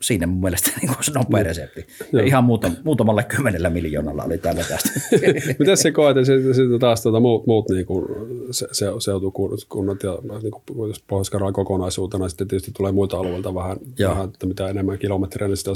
siinä 0.00 0.26
mun 0.26 0.40
mielestä 0.40 0.70
niin 0.80 0.94
kuin 0.94 1.04
se 1.04 1.12
nopea 1.12 1.42
resepti. 1.42 1.86
Ja 2.12 2.22
ihan 2.22 2.44
muutam, 2.44 2.76
muutamalle 2.84 3.24
kymmenellä 3.24 3.70
miljoonalla 3.70 4.24
oli 4.24 4.38
tämä 4.38 4.62
tästä. 4.62 4.90
Miten 5.58 5.76
se 5.76 5.92
koet, 5.92 6.16
että 6.16 6.26
sitten 6.26 6.78
taas 6.80 7.02
tuota, 7.02 7.20
muut, 7.20 7.46
muut 7.46 7.68
niin 7.68 7.86
kuin 7.86 8.06
se, 8.50 8.68
se, 8.72 8.86
seutukunnat 8.98 10.02
ja 10.02 10.18
niin 10.42 10.50
kuin 10.50 10.62
pohjois 11.06 11.30
kokonaisuutena 11.52 12.28
sitten 12.28 12.48
tietysti 12.48 12.72
tulee 12.76 12.92
muilta 12.92 13.16
alueilta 13.16 13.54
vähän, 13.54 13.76
vähän 14.00 14.28
että 14.28 14.46
mitä 14.46 14.68
enemmän 14.68 14.98
kilometriä, 14.98 15.48
niin 15.48 15.56
sitä 15.56 15.70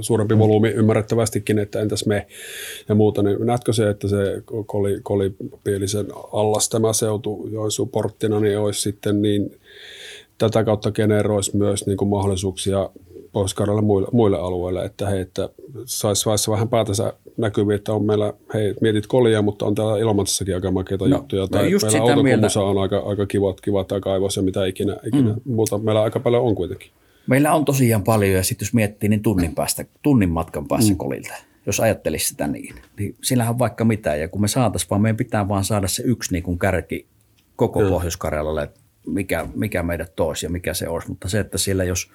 suurempi 0.00 0.38
volyymi 0.38 0.68
ymmärrettävästikin, 0.68 1.58
että 1.58 1.80
entäs 1.80 2.06
me 2.06 2.26
ja 2.88 2.94
muuta. 2.94 3.22
Niin 3.22 3.46
näetkö 3.46 3.72
se, 3.72 3.90
että 3.90 4.08
se 4.08 4.42
koli, 4.66 5.00
kolipielisen 5.02 6.06
allas 6.32 6.68
tämä 6.68 6.92
seutu 6.92 7.48
Joensuun 7.52 7.88
porttina, 7.88 8.40
niin 8.40 8.58
olisi 8.58 8.80
sitten 8.80 9.22
niin 9.22 9.60
tätä 10.38 10.64
kautta 10.64 10.92
generoisi 10.92 11.56
myös 11.56 11.86
niin 11.86 11.96
kuin 11.96 12.08
mahdollisuuksia 12.08 12.90
pohjois 13.34 13.82
muille, 13.82 14.08
muille 14.12 14.38
alueille, 14.38 14.84
että 14.84 15.08
hei, 15.08 15.20
että 15.20 15.48
saisi 15.84 16.22
sais 16.22 16.48
vähän 16.48 16.68
päätänsä 16.68 17.12
näkyviin, 17.36 17.76
että 17.76 17.92
on 17.92 18.04
meillä, 18.04 18.32
hei, 18.54 18.74
mietit 18.80 19.06
kolia, 19.06 19.42
mutta 19.42 19.66
on 19.66 19.74
täällä 19.74 19.98
Ilomantsissakin 19.98 20.54
aika 20.54 20.70
makeita 20.70 21.08
no, 21.08 21.16
juttuja, 21.16 21.46
tai 21.46 21.70
no 21.70 21.78
meillä 21.80 22.02
Outokummussa 22.02 22.62
on 22.62 22.78
aika, 22.78 22.98
aika 22.98 23.26
kivat, 23.26 23.60
kivat 23.60 23.88
tai 23.88 24.00
kaivos 24.00 24.36
ja 24.36 24.42
mitä 24.42 24.66
ikinä, 24.66 24.96
ikinä 25.06 25.32
mm. 25.32 25.40
muuta 25.44 25.78
meillä 25.78 26.02
aika 26.02 26.20
paljon 26.20 26.42
on 26.42 26.54
kuitenkin. 26.54 26.90
Meillä 27.26 27.54
on 27.54 27.64
tosiaan 27.64 28.04
paljon, 28.04 28.32
ja 28.32 28.42
sitten 28.42 28.66
jos 28.66 28.74
miettii, 28.74 29.08
niin 29.08 29.22
tunnin, 29.22 29.54
päästä, 29.54 29.84
tunnin 30.02 30.30
matkan 30.30 30.68
päässä 30.68 30.92
mm. 30.92 30.96
kolilta, 30.96 31.32
jos 31.66 31.80
ajattelisi 31.80 32.28
sitä 32.28 32.46
niin, 32.46 32.74
niin 32.98 33.16
sillähän 33.22 33.52
on 33.52 33.58
vaikka 33.58 33.84
mitään, 33.84 34.20
ja 34.20 34.28
kun 34.28 34.40
me 34.40 34.48
saataisiin, 34.48 34.90
vaan 34.90 35.02
meidän 35.02 35.16
pitää 35.16 35.48
vaan 35.48 35.64
saada 35.64 35.88
se 35.88 36.02
yksi 36.06 36.32
niin 36.32 36.42
kuin 36.42 36.58
kärki 36.58 37.06
koko 37.56 37.80
mm. 37.80 37.88
Pohjois-Karjalalle, 37.88 38.70
mikä, 39.06 39.46
mikä 39.54 39.82
meidät 39.82 40.16
toisi 40.16 40.46
ja 40.46 40.50
mikä 40.50 40.74
se 40.74 40.88
olisi, 40.88 41.08
mutta 41.08 41.28
se, 41.28 41.40
että 41.40 41.58
siellä 41.58 41.84
jos 41.84 42.10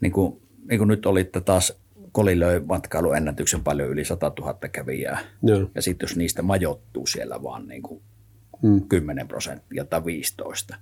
niin 0.00 0.12
kuin 0.12 0.36
niin 0.68 0.78
kuin 0.78 0.88
nyt 0.88 1.06
olitte 1.06 1.40
taas 1.40 1.82
Koli 2.12 2.40
löi 2.40 2.60
matkailuennätyksen 2.60 3.64
paljon 3.64 3.88
yli 3.88 4.04
100 4.04 4.32
000 4.40 4.54
kävijää. 4.72 5.18
Joo. 5.42 5.70
Ja 5.74 5.82
sitten 5.82 6.06
jos 6.06 6.16
niistä 6.16 6.42
majoittuu 6.42 7.06
siellä 7.06 7.42
vaan 7.42 7.68
niin 7.68 7.82
kuin 7.82 8.02
mm. 8.62 8.88
10 8.88 9.28
prosenttia 9.28 9.84
tai 9.84 10.04
15. 10.04 10.76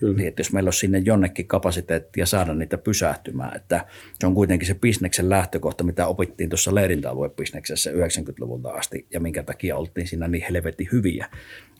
Kyllä. 0.00 0.16
Niin 0.16 0.28
että 0.28 0.40
jos 0.40 0.52
meillä 0.52 0.68
olisi 0.68 0.78
sinne 0.78 0.98
jonnekin 0.98 1.46
kapasiteettia 1.46 2.26
saada 2.26 2.54
niitä 2.54 2.78
pysähtymään, 2.78 3.56
että 3.56 3.86
se 4.20 4.26
on 4.26 4.34
kuitenkin 4.34 4.68
se 4.68 4.74
bisneksen 4.74 5.30
lähtökohta, 5.30 5.84
mitä 5.84 6.06
opittiin 6.06 6.50
tuossa 6.50 6.74
leirintäaluebisneksessä 6.74 7.90
90-luvulta 7.90 8.70
asti 8.70 9.06
ja 9.10 9.20
minkä 9.20 9.42
takia 9.42 9.76
oltiin 9.76 10.06
siinä 10.06 10.28
niin 10.28 10.44
helvetin 10.50 10.88
hyviä, 10.92 11.26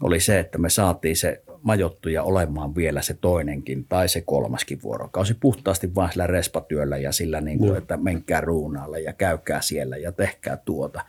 oli 0.02 0.20
se, 0.20 0.38
että 0.38 0.58
me 0.58 0.70
saatiin 0.70 1.16
se 1.16 1.42
majottuja 1.62 2.22
olemaan 2.22 2.74
vielä 2.74 3.02
se 3.02 3.14
toinenkin 3.14 3.84
tai 3.88 4.08
se 4.08 4.20
kolmaskin 4.20 4.82
vuorokausi 4.82 5.34
puhtaasti 5.34 5.94
vain 5.94 6.10
sillä 6.12 6.26
respatyöllä 6.26 6.96
ja 6.96 7.12
sillä, 7.12 7.40
niin 7.40 7.58
kuin, 7.58 7.76
että 7.76 7.96
menkää 7.96 8.40
ruunaalle 8.40 9.00
ja 9.00 9.12
käykää 9.12 9.60
siellä 9.60 9.96
ja 9.96 10.12
tehkää 10.12 10.56
tuota. 10.56 11.04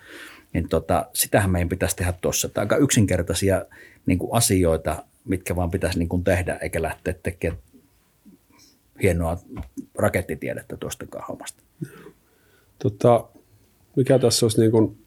Niin 0.53 0.69
tota, 0.69 1.05
sitähän 1.13 1.49
meidän 1.49 1.69
pitäisi 1.69 1.95
tehdä 1.95 2.13
tuossa. 2.21 2.49
Aika 2.55 2.77
yksinkertaisia 2.77 3.65
niin 4.05 4.19
kuin 4.19 4.33
asioita, 4.33 5.03
mitkä 5.25 5.55
vaan 5.55 5.71
pitäisi 5.71 5.99
niin 5.99 6.09
kuin 6.09 6.23
tehdä, 6.23 6.55
eikä 6.55 6.81
lähteä 6.81 7.13
tekemään 7.23 7.61
hienoa 9.01 9.37
rakettitiedettä 9.95 10.77
tuosta 10.77 11.05
hommasta. 11.27 11.63
Tota, 12.79 13.25
mikä 13.95 14.19
tässä 14.19 14.45
olisi 14.45 14.61
niin 14.61 14.71
kuin 14.71 14.97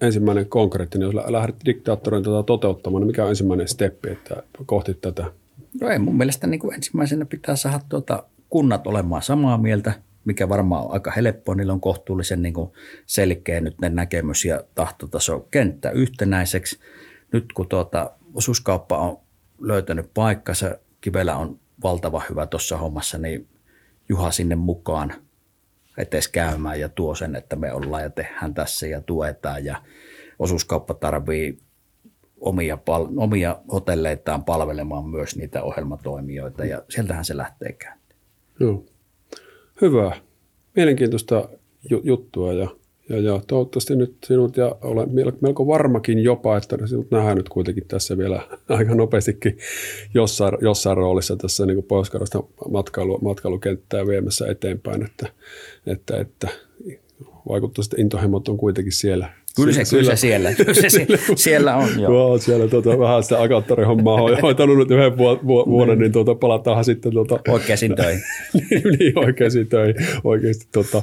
ensimmäinen 0.00 0.48
konkreettinen, 0.48 1.06
jos 1.06 1.14
lähdet 1.14 1.56
diktaattorin 1.64 2.22
tota 2.22 2.42
toteuttamaan, 2.42 3.00
niin 3.00 3.06
mikä 3.06 3.24
on 3.24 3.28
ensimmäinen 3.28 3.68
steppi 3.68 4.10
että 4.10 4.42
kohti 4.66 4.94
tätä? 4.94 5.32
No 5.80 5.88
ei, 5.88 5.98
mun 5.98 6.16
mielestä 6.16 6.46
niin 6.46 6.60
kuin 6.60 6.74
ensimmäisenä 6.74 7.24
pitää 7.24 7.56
saada 7.56 7.80
tuota 7.88 8.22
kunnat 8.48 8.86
olemaan 8.86 9.22
samaa 9.22 9.58
mieltä, 9.58 9.92
mikä 10.24 10.48
varmaan 10.48 10.84
on 10.84 10.92
aika 10.92 11.10
helppoa. 11.10 11.54
Niillä 11.54 11.72
on 11.72 11.80
kohtuullisen 11.80 12.42
niin 12.42 12.54
kuin 12.54 12.70
selkeä 13.06 13.60
nyt 13.60 13.80
ne 13.80 13.88
näkemys 13.88 14.44
ja 14.44 14.64
tahtotaso 14.74 15.48
kenttä 15.50 15.90
yhtenäiseksi 15.90 16.78
nyt 17.32 17.52
kun 17.52 17.68
tuota, 17.68 18.10
osuuskauppa 18.34 18.98
on 18.98 19.18
löytänyt 19.58 20.10
paikkansa, 20.14 20.74
Kivelä 21.00 21.36
on 21.36 21.58
valtava 21.82 22.22
hyvä 22.30 22.46
tuossa 22.46 22.76
hommassa, 22.76 23.18
niin 23.18 23.48
Juha 24.08 24.30
sinne 24.30 24.54
mukaan 24.56 25.14
etes 25.98 26.28
käymään 26.28 26.80
ja 26.80 26.88
tuo 26.88 27.14
sen, 27.14 27.36
että 27.36 27.56
me 27.56 27.72
ollaan 27.72 28.02
ja 28.02 28.10
tehdään 28.10 28.54
tässä 28.54 28.86
ja 28.86 29.00
tuetaan 29.00 29.64
ja 29.64 29.82
osuuskauppa 30.38 30.94
tarvii 30.94 31.58
omia, 32.40 32.76
pal- 32.76 33.08
omia 33.16 33.60
hotelleitaan 33.72 34.44
palvelemaan 34.44 35.08
myös 35.08 35.36
niitä 35.36 35.62
ohjelmatoimijoita 35.62 36.64
ja 36.64 36.82
sieltähän 36.88 37.24
se 37.24 37.36
lähtee 37.36 37.72
käyntiin. 37.72 38.20
Joo. 38.60 38.84
Hyvä. 39.80 40.16
Mielenkiintoista 40.76 41.48
juttua 42.02 42.52
ja 42.52 42.68
ja, 43.10 43.20
ja 43.20 43.40
toivottavasti 43.46 43.96
nyt 43.96 44.16
sinut 44.24 44.56
ja 44.56 44.76
olen 44.82 45.08
melko 45.40 45.66
varmakin 45.66 46.18
jopa, 46.18 46.56
että 46.56 46.86
sinut 46.86 47.10
nähdään 47.10 47.36
nyt 47.36 47.48
kuitenkin 47.48 47.88
tässä 47.88 48.18
vielä 48.18 48.48
aika 48.68 48.94
nopeastikin 48.94 49.58
jossain, 50.14 50.58
jossain 50.60 50.96
roolissa 50.96 51.36
tässä 51.36 51.66
niin 51.66 51.82
pohjois 51.82 52.10
matkailu, 52.70 53.18
matkailukenttää 53.18 54.06
viemässä 54.06 54.46
eteenpäin, 54.46 55.02
että, 55.02 55.28
että, 55.86 56.16
että 56.16 56.48
vaikuttaa, 57.48 57.82
että 57.84 58.00
intohimot 58.00 58.48
on 58.48 58.56
kuitenkin 58.56 58.92
siellä 58.92 59.32
Kyllä 59.56 59.72
se, 59.72 59.82
kyllä 59.96 60.16
se 60.16 60.20
siellä, 60.20 60.54
kyllä 60.54 60.74
se 60.74 60.88
siellä, 60.88 61.18
siellä 61.34 61.76
on. 61.76 61.88
Joo. 62.00 62.12
Joo, 62.12 62.38
siellä 62.38 62.68
tuota, 62.68 62.98
vähän 62.98 63.22
sitä 63.22 63.42
akattorihommaa 63.42 64.22
on 64.22 64.40
hoitanut 64.42 64.78
nyt 64.78 64.90
yhden 64.90 65.18
vuoden, 65.18 65.98
niin 65.98 66.12
tuota, 66.12 66.34
palataan 66.34 66.84
sitten 66.84 67.12
tuota, 67.12 67.40
oikeisiin 67.48 67.96
töihin. 67.96 68.22
niin, 68.70 68.82
niin, 68.98 69.18
oikeisiin 69.18 69.66
töihin. 69.68 70.06
Oikeasti 70.24 70.66
tuota, 70.72 71.02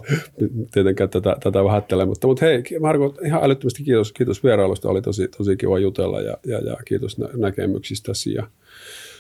tietenkään 0.72 1.10
tätä, 1.10 1.36
tätä 1.44 1.64
vähättelee. 1.64 2.06
Mutta, 2.06 2.28
mutta 2.28 2.46
hei, 2.46 2.64
Marko, 2.80 3.16
ihan 3.26 3.44
älyttömästi 3.44 3.84
kiitos, 3.84 4.14
kiitos 4.14 4.44
vierailusta. 4.44 4.90
Oli 4.90 5.02
tosi, 5.02 5.28
tosi 5.38 5.58
kiva 5.58 5.80
jutella 5.80 6.22
ja, 6.22 6.38
ja, 6.46 6.58
ja 6.58 6.78
kiitos 6.86 7.18
nä- 7.18 7.30
näkemyksistäsi 7.38 8.34
ja 8.34 8.48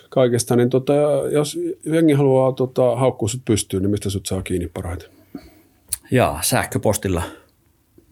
kaikesta. 0.09 0.55
Niin 0.55 0.69
tota, 0.69 0.93
jos 1.31 1.59
jengi 1.85 2.13
haluaa 2.13 2.51
tota, 2.51 2.95
haukkua 2.95 3.29
sut 3.29 3.41
pystyyn, 3.45 3.83
niin 3.83 3.91
mistä 3.91 4.09
sut 4.09 4.25
saa 4.25 4.41
kiinni 4.41 4.67
parhaiten? 4.73 5.09
Jaa, 6.11 6.39
sähköpostilla– 6.43 7.23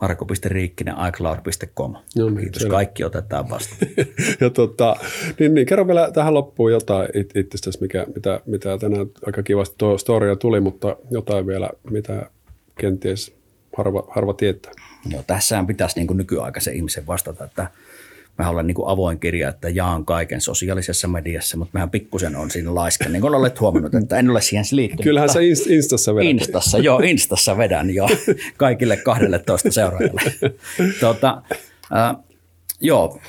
marko.riikkinen 0.01 0.95
iCloud.com. 1.10 1.91
No 1.91 2.29
niin, 2.29 2.38
Kiitos, 2.38 2.62
selvä. 2.62 2.75
kaikki 2.75 3.03
otetaan 3.03 3.49
vastaan. 3.49 3.91
ja 4.41 4.49
tota, 4.49 4.95
niin, 5.39 5.53
niin, 5.53 5.67
kerro 5.67 5.88
vielä 5.88 6.12
tähän 6.12 6.34
loppuun 6.34 6.71
jotain 6.71 7.10
it, 7.13 7.36
itsestäsi, 7.36 7.81
mikä, 7.81 8.05
mitä, 8.15 8.41
mitä 8.45 8.77
tänään 8.77 9.08
aika 9.25 9.43
kivasti 9.43 9.75
tuo 9.77 9.97
storia 9.97 10.36
tuli, 10.36 10.60
mutta 10.60 10.97
jotain 11.12 11.47
vielä, 11.47 11.69
mitä 11.91 12.29
kenties 12.79 13.36
harva, 13.77 14.08
harva 14.10 14.34
tietää. 14.34 14.71
No, 15.13 15.23
tässähän 15.27 15.67
pitäisi 15.67 15.95
niin 15.99 16.08
kuin 16.08 16.17
nykyaikaisen 16.17 16.75
ihmisen 16.75 17.08
vastata, 17.08 17.43
että– 17.43 17.67
Mä 18.38 18.50
olen 18.50 18.67
niin 18.67 18.76
kuin 18.76 18.89
avoin 18.89 19.19
kirja, 19.19 19.50
että 19.50 19.69
jaan 19.69 20.06
kaiken 20.06 20.41
sosiaalisessa 20.41 21.08
mediassa, 21.08 21.58
mutta 21.58 21.71
mehän 21.74 21.89
pikkusen 21.89 22.36
on 22.36 22.52
siinä 22.52 22.76
laiska, 22.76 23.10
niin 23.10 23.21
kuin 23.21 23.36
olet 23.36 23.60
huomannut, 23.60 23.95
että 23.95 24.17
en 24.17 24.30
ole 24.30 24.41
siihen 24.41 24.65
liittynyt. 24.71 25.04
Kyllähän 25.04 25.30
sä 25.30 25.39
Instassa 25.69 26.15
vedät. 26.15 26.30
Instassa, 26.30 26.78
joo, 26.78 27.00
Instassa 27.00 27.58
vedän 27.58 27.89
jo 27.89 28.08
kaikille 28.58 28.98
12 28.98 29.71
seuraajalle. 29.71 30.21
Tuota, 31.00 31.41
äh, 31.95 32.15
joo, 32.82 33.19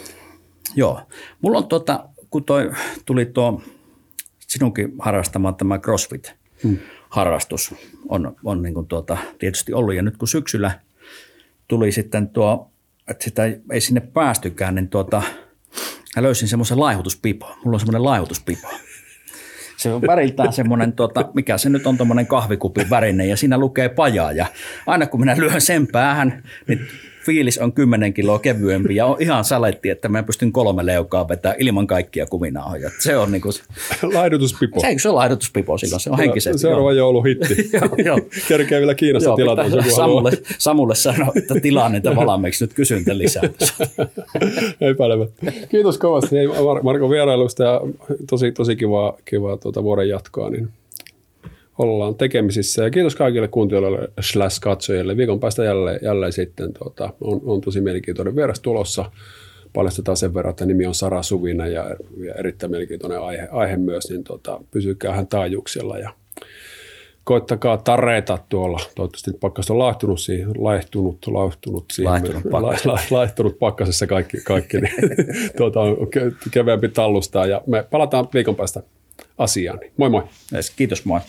joo. 0.76 1.00
Mulla 1.40 1.58
on 1.58 1.68
tuota, 1.68 2.08
kun 2.30 2.44
toi, 2.44 2.70
tuli 3.06 3.26
tuo 3.26 3.62
sinunkin 4.38 4.92
harrastama 4.98 5.52
tämä 5.52 5.78
CrossFit-harrastus, 5.78 7.70
hmm. 7.70 7.78
on, 8.08 8.36
on 8.44 8.62
niin 8.62 8.74
kuin 8.74 8.86
tuota, 8.86 9.18
tietysti 9.38 9.72
ollut. 9.72 9.94
Ja 9.94 10.02
nyt 10.02 10.16
kun 10.16 10.28
syksyllä 10.28 10.80
tuli 11.68 11.92
sitten 11.92 12.28
tuo 12.28 12.70
että 13.08 13.24
sitä 13.24 13.44
ei, 13.72 13.80
sinne 13.80 14.00
päästykään, 14.00 14.74
niin 14.74 14.88
tuota, 14.88 15.22
mä 16.16 16.22
löysin 16.22 16.48
semmoisen 16.48 16.80
laihutuspipo. 16.80 17.56
Mulla 17.64 17.76
on 17.76 17.80
semmoinen 17.80 18.04
laihutuspipo. 18.04 18.68
Se 19.76 19.92
on 19.92 20.02
väriltään 20.02 20.52
semmoinen, 20.52 20.92
tuota, 20.92 21.30
mikä 21.34 21.58
se 21.58 21.68
nyt 21.68 21.86
on 21.86 21.96
tuommoinen 21.96 22.26
kahvikupin 22.26 22.90
värinen 22.90 23.28
ja 23.28 23.36
siinä 23.36 23.58
lukee 23.58 23.88
pajaa. 23.88 24.32
Ja 24.32 24.46
aina 24.86 25.06
kun 25.06 25.20
minä 25.20 25.36
lyön 25.36 25.60
sen 25.60 25.86
päähän, 25.86 26.42
niin 26.68 26.88
fiilis 27.26 27.58
on 27.58 27.72
10 27.72 28.14
kiloa 28.14 28.38
kevyempi 28.38 28.96
ja 28.96 29.06
on 29.06 29.16
ihan 29.20 29.44
saletti, 29.44 29.90
että 29.90 30.08
mä 30.08 30.22
pystyn 30.22 30.52
kolme 30.52 30.86
leukaa 30.86 31.28
vetää 31.28 31.54
ilman 31.58 31.86
kaikkia 31.86 32.26
kuminauhoja. 32.26 32.90
Se 32.98 33.16
on 33.16 33.32
niinku... 33.32 33.50
Laidutuspipo. 34.02 34.80
Se, 34.80 34.94
se 34.98 35.08
on 35.08 35.14
laidutuspipo 35.14 35.78
silloin, 35.78 36.00
se 36.00 36.10
on 36.10 36.18
henkisempi. 36.18 36.58
Seuraava 36.58 36.92
jouluhitti. 36.92 37.70
Kerkee 38.48 38.78
vielä 38.78 38.94
Kiinassa 38.94 39.34
tilata. 39.34 39.62
Samulle, 39.96 40.32
Samulle 40.58 40.94
sanoa, 40.94 41.32
että 41.36 41.54
tilaa 41.60 41.88
niitä 41.88 42.16
valmiiksi, 42.16 42.64
nyt 42.64 42.74
kysyntä 42.74 43.18
lisää. 43.18 43.42
Epäilemättä. 44.90 45.52
Kiitos 45.68 45.98
kovasti 45.98 46.36
Hei, 46.36 46.46
Marko 46.82 47.10
vierailusta 47.10 47.64
ja 47.64 47.80
tosi, 48.30 48.52
tosi 48.52 48.76
kiva, 48.76 49.18
kiva 49.24 49.56
tuota 49.56 49.82
vuoden 49.82 50.08
jatkoa. 50.08 50.50
Niin 50.50 50.68
ollaan 51.78 52.14
tekemisissä. 52.14 52.84
Ja 52.84 52.90
kiitos 52.90 53.16
kaikille 53.16 53.48
kuuntelijoille 53.48 54.08
slash 54.20 54.60
katsojille. 54.60 55.16
Viikon 55.16 55.40
päästä 55.40 55.64
jälleen, 55.64 56.00
jälleen 56.02 56.32
sitten 56.32 56.72
tuota, 56.72 57.10
on, 57.20 57.40
on 57.44 57.60
tosi 57.60 57.80
mielenkiintoinen 57.80 58.36
vieras 58.36 58.60
tulossa. 58.60 59.10
paljastetaan 59.72 60.16
sen 60.16 60.34
verran, 60.34 60.50
että 60.50 60.66
nimi 60.66 60.86
on 60.86 60.94
Sara 60.94 61.22
Suvina 61.22 61.66
ja, 61.66 61.96
ja 62.26 62.34
erittäin 62.34 62.70
mielenkiintoinen 62.70 63.20
aihe, 63.20 63.48
aihe 63.50 63.76
myös, 63.76 64.10
niin 64.10 64.24
tota, 64.24 64.60
hän 65.12 65.26
taajuuksella 65.26 65.98
ja 65.98 66.10
koittakaa 67.26 67.76
tareta 67.76 68.38
tuolla. 68.48 68.80
Toivottavasti 68.94 69.32
pakkasta 69.32 69.72
on 69.72 69.78
laihtunut 69.78 70.20
siihen, 70.20 70.48
laihtunut, 70.58 71.26
laihtunut 71.26 71.84
siihen. 71.92 72.12
Laihtunut, 72.12 72.42
pakkas. 72.50 72.86
la, 72.86 72.98
laihtunut 73.10 73.58
pakkasessa 73.58 74.06
kaikki, 74.06 74.36
kaikki 74.44 74.80
niin 74.80 74.94
tuota, 75.56 75.80
on 75.80 75.96
keveämpi 76.50 76.88
tallustaa 76.88 77.46
ja 77.46 77.62
me 77.66 77.84
palataan 77.90 78.28
viikon 78.34 78.56
päästä 78.56 78.82
asiaan. 79.38 79.80
Moi 79.96 80.10
moi. 80.10 80.22
Kiitos, 80.76 81.04
moi. 81.04 81.20